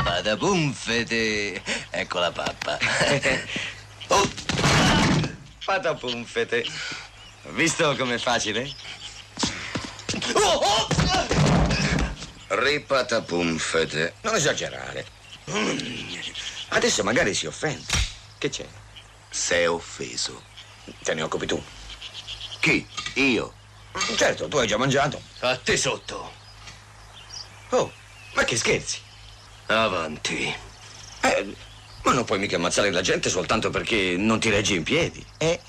Patapumfete, 0.04 1.62
ecco 1.92 2.20
la 2.20 2.32
pappa. 2.32 2.80
oh. 4.08 4.30
Patapumfete. 5.64 6.66
Visto 7.52 7.96
com'è 7.96 8.18
facile? 8.18 8.68
Oh, 10.34 10.40
oh. 10.40 11.39
Ripatapumfete. 12.50 14.16
Non 14.22 14.36
esagerare. 14.36 15.06
Adesso 16.70 17.04
magari 17.04 17.34
si 17.34 17.46
offende. 17.46 17.86
Che 18.38 18.50
c'è? 18.50 18.66
Sei 19.30 19.66
offeso. 19.68 20.44
Te 21.04 21.14
ne 21.14 21.22
occupi 21.22 21.46
tu. 21.46 21.62
Chi? 22.60 22.88
Io. 23.16 23.54
Certo, 24.16 24.48
tu 24.48 24.58
hai 24.58 24.68
già 24.68 24.78
mangiato. 24.78 25.22
A 25.40 25.58
te 25.58 25.78
sotto. 25.78 26.32
Oh, 27.70 27.92
ma 28.34 28.44
che 28.44 28.58
scherzi? 28.58 29.00
Avanti. 29.68 30.54
Eh, 31.22 31.56
ma 32.04 32.14
non 32.14 32.26
puoi 32.26 32.40
mica 32.40 32.56
ammazzare 32.56 32.90
la 32.92 33.02
gente 33.02 33.30
soltanto 33.30 33.70
perché 33.70 34.16
non 34.18 34.40
ti 34.40 34.50
reggi 34.50 34.76
in 34.76 34.84
piedi, 34.84 35.24
eh? 35.38 35.60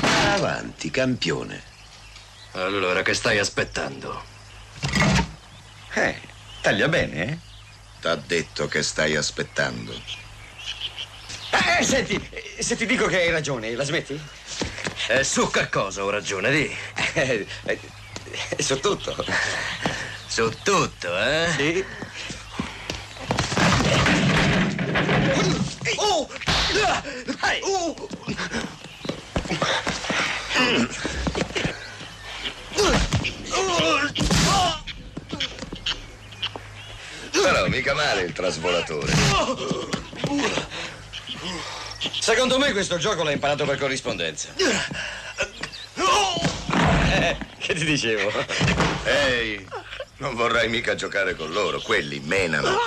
Avanti, 0.00 0.90
campione. 0.90 1.62
Allora, 2.52 3.02
che 3.02 3.14
stai 3.14 3.38
aspettando? 3.38 4.27
Eh, 5.98 6.14
taglia 6.60 6.86
bene, 6.86 7.26
eh? 7.26 7.38
T'ha 8.00 8.14
detto 8.14 8.68
che 8.68 8.84
stai 8.84 9.16
aspettando. 9.16 9.92
Eh, 11.50 11.82
senti, 11.82 12.16
se 12.60 12.76
ti 12.76 12.86
dico 12.86 13.06
che 13.06 13.22
hai 13.22 13.30
ragione, 13.32 13.74
la 13.74 13.82
smetti? 13.82 14.20
Eh, 15.08 15.24
su 15.24 15.50
che 15.50 15.68
cosa 15.68 16.04
ho 16.04 16.10
ragione, 16.10 16.52
di? 16.52 16.76
Eh, 17.14 17.46
eh, 17.64 17.80
su 18.62 18.78
tutto. 18.78 19.24
Su 20.28 20.48
tutto, 20.62 21.18
eh? 21.18 21.48
Sì. 21.56 21.84
Oh! 25.96 26.28
Oh! 27.62 28.08
Però 37.58 37.70
mica 37.70 37.92
male 37.92 38.20
il 38.20 38.32
trasvolatore. 38.32 39.12
Secondo 42.20 42.56
me 42.56 42.70
questo 42.70 42.98
gioco 42.98 43.24
l'ha 43.24 43.32
imparato 43.32 43.64
per 43.64 43.76
corrispondenza. 43.76 44.50
Eh, 47.18 47.36
che 47.58 47.74
ti 47.74 47.84
dicevo? 47.84 48.30
Ehi, 49.02 49.66
non 50.18 50.36
vorrai 50.36 50.68
mica 50.68 50.94
giocare 50.94 51.34
con 51.34 51.50
loro, 51.50 51.80
quelli 51.80 52.20
menano. 52.20 52.78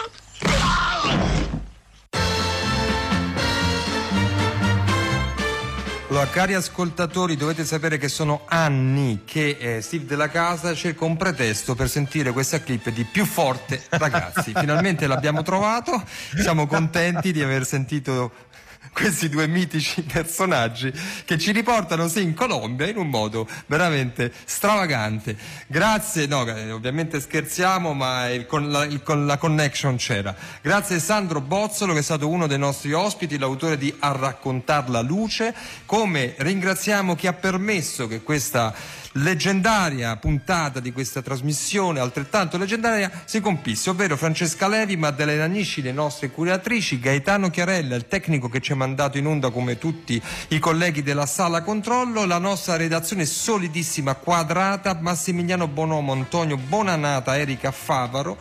Allora, 6.12 6.28
cari 6.28 6.56
ascoltatori, 6.56 7.38
dovete 7.38 7.64
sapere 7.64 7.98
che 7.98 8.10
sono 8.10 8.42
anni 8.50 9.22
che 9.24 9.56
eh, 9.58 9.82
Steve 9.82 10.04
della 10.04 10.28
Casa 10.28 10.76
cerca 10.76 11.06
un 11.06 11.16
pretesto 11.16 11.74
per 11.74 11.88
sentire 11.88 12.34
questa 12.34 12.62
clip 12.62 12.90
di 12.90 13.06
più 13.06 13.24
forte, 13.24 13.82
ragazzi. 13.92 14.52
Finalmente 14.60 15.08
l'abbiamo 15.08 15.42
trovato, 15.42 16.04
siamo 16.36 16.68
contenti 16.68 17.32
di 17.32 17.42
aver 17.42 17.66
sentito 17.66 18.34
questi 18.94 19.30
due 19.30 19.48
mitici 19.48 20.02
personaggi 20.02 20.92
che 21.26 21.38
ci 21.38 21.52
riportano 21.52 22.08
sì 22.08 22.22
in 22.22 22.34
Colombia 22.34 22.88
in 22.88 22.98
un 22.98 23.10
modo 23.10 23.48
veramente 23.68 24.32
stravagante. 24.46 25.38
Grazie, 25.68 26.26
no, 26.26 26.46
eh, 26.46 26.72
ovviamente 26.72 27.20
scherziamo, 27.20 27.94
ma 27.94 28.30
il, 28.30 28.46
con, 28.46 28.70
la, 28.72 28.84
il, 28.84 29.02
con 29.04 29.26
la 29.26 29.38
connection 29.38 29.96
c'era. 29.98 30.36
Grazie 30.62 31.00
Sandro 31.00 31.42
Bozzolo 31.42 31.94
che 31.94 32.00
è 32.00 32.04
stato 32.04 32.28
uno 32.28 32.48
dei 32.48 32.58
nostri 32.58 32.94
ospiti, 32.94 33.38
l'autore 33.38 33.78
di 33.78 33.94
A 34.00 34.12
raccontar 34.12 34.90
la 34.90 35.02
luce, 35.02 35.54
come 35.86 36.34
ringraziamo 36.38 37.16
chi 37.16 37.28
ha 37.28 37.34
permesso 37.34 38.08
che 38.08 38.22
questa 38.22 38.74
leggendaria 39.14 40.16
puntata 40.16 40.80
di 40.80 40.92
questa 40.92 41.22
trasmissione, 41.22 42.00
altrettanto 42.00 42.58
leggendaria, 42.58 43.12
si 43.26 43.42
compisse, 43.42 43.90
ovvero 43.90 44.16
Francesca 44.16 44.68
Levi, 44.68 44.96
Maddalena 44.96 45.46
Nisci, 45.46 45.82
le 45.82 45.92
nostre 45.92 46.30
curatrici, 46.30 47.00
Gaetano 47.00 47.50
Chiarella, 47.50 47.96
il 47.96 48.08
tecnico 48.08 48.48
che 48.48 48.62
ci 48.62 48.72
ha 48.72 48.76
mandato 48.76 49.18
in 49.18 49.26
onda 49.26 49.50
come 49.50 49.78
tutti 49.78 50.22
i 50.50 50.60
colleghi 50.60 51.04
della 51.04 51.26
sala 51.26 51.62
controllo, 51.62 52.26
la 52.26 52.38
nostra 52.38 52.78
redazione 52.78 53.26
solidissima, 53.26 54.16
quadrata, 54.16 54.98
Massimiliano 55.00 55.68
Bonomo, 55.68 56.14
Antonio 56.14 56.58
Bonanata, 56.58 57.38
Erika 57.38 57.72
Favaro, 57.72 58.38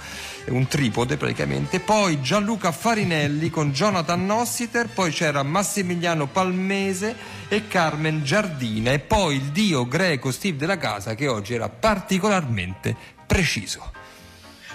un 0.48 0.66
tripode 0.66 1.16
praticamente, 1.16 1.80
poi 1.80 2.20
Gianluca 2.20 2.72
Farinelli 2.72 3.50
con 3.50 3.72
Jonathan 3.72 4.24
Nossiter, 4.24 4.88
poi 4.88 5.10
c'era 5.10 5.42
Massimiliano 5.42 6.26
Palmese 6.26 7.38
e 7.48 7.66
Carmen 7.66 8.22
Giardina 8.22 8.92
e 8.92 9.00
poi 9.00 9.34
il 9.36 9.50
dio 9.50 9.86
greco 9.86 10.30
Steve 10.30 10.59
della 10.60 10.76
casa 10.76 11.14
che 11.14 11.26
oggi 11.26 11.54
era 11.54 11.68
particolarmente 11.70 12.94
preciso. 13.26 13.92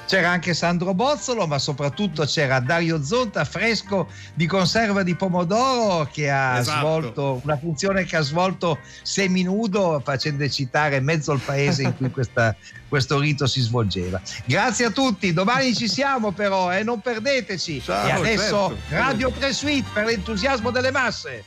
c'era 0.07 0.29
anche 0.29 0.53
Sandro 0.53 0.93
Bozzolo, 0.93 1.47
ma 1.47 1.57
soprattutto 1.57 2.25
c'era 2.25 2.59
Dario 2.59 3.03
Zonta, 3.03 3.43
fresco 3.43 4.07
di 4.35 4.45
conserva 4.45 5.01
di 5.01 5.15
pomodoro, 5.15 6.07
che 6.11 6.29
ha 6.29 6.59
Esatto. 6.59 6.77
svolto 6.79 7.41
una 7.43 7.57
funzione 7.57 8.03
che 8.03 8.15
ha 8.15 8.21
svolto 8.21 8.77
seminudo, 9.01 9.99
facendo 10.05 10.43
eccitare 10.43 10.99
mezzo 10.99 11.31
il 11.33 11.39
paese 11.43 11.81
in 11.83 11.95
cui 11.97 12.11
questa- 12.11 12.55
questo 12.87 13.17
rito 13.19 13.47
si 13.47 13.61
svolgeva. 13.61 14.21
Grazie 14.45 14.85
a 14.85 14.89
tutti, 14.91 15.33
domani 15.33 15.73
ci 15.73 15.87
siamo 15.87 16.31
però, 16.33 16.71
e 16.71 16.83
non 16.83 17.01
perdeteci. 17.01 17.81
Ciao, 17.81 18.05
e 18.05 18.11
adesso 18.11 18.77
certo. 18.87 18.95
Radio 19.07 19.31
3 19.31 19.53
Suite 19.53 19.89
per 19.91 20.05
l'entusiasmo 20.05 20.69
delle 20.69 20.91
masse. 20.91 21.43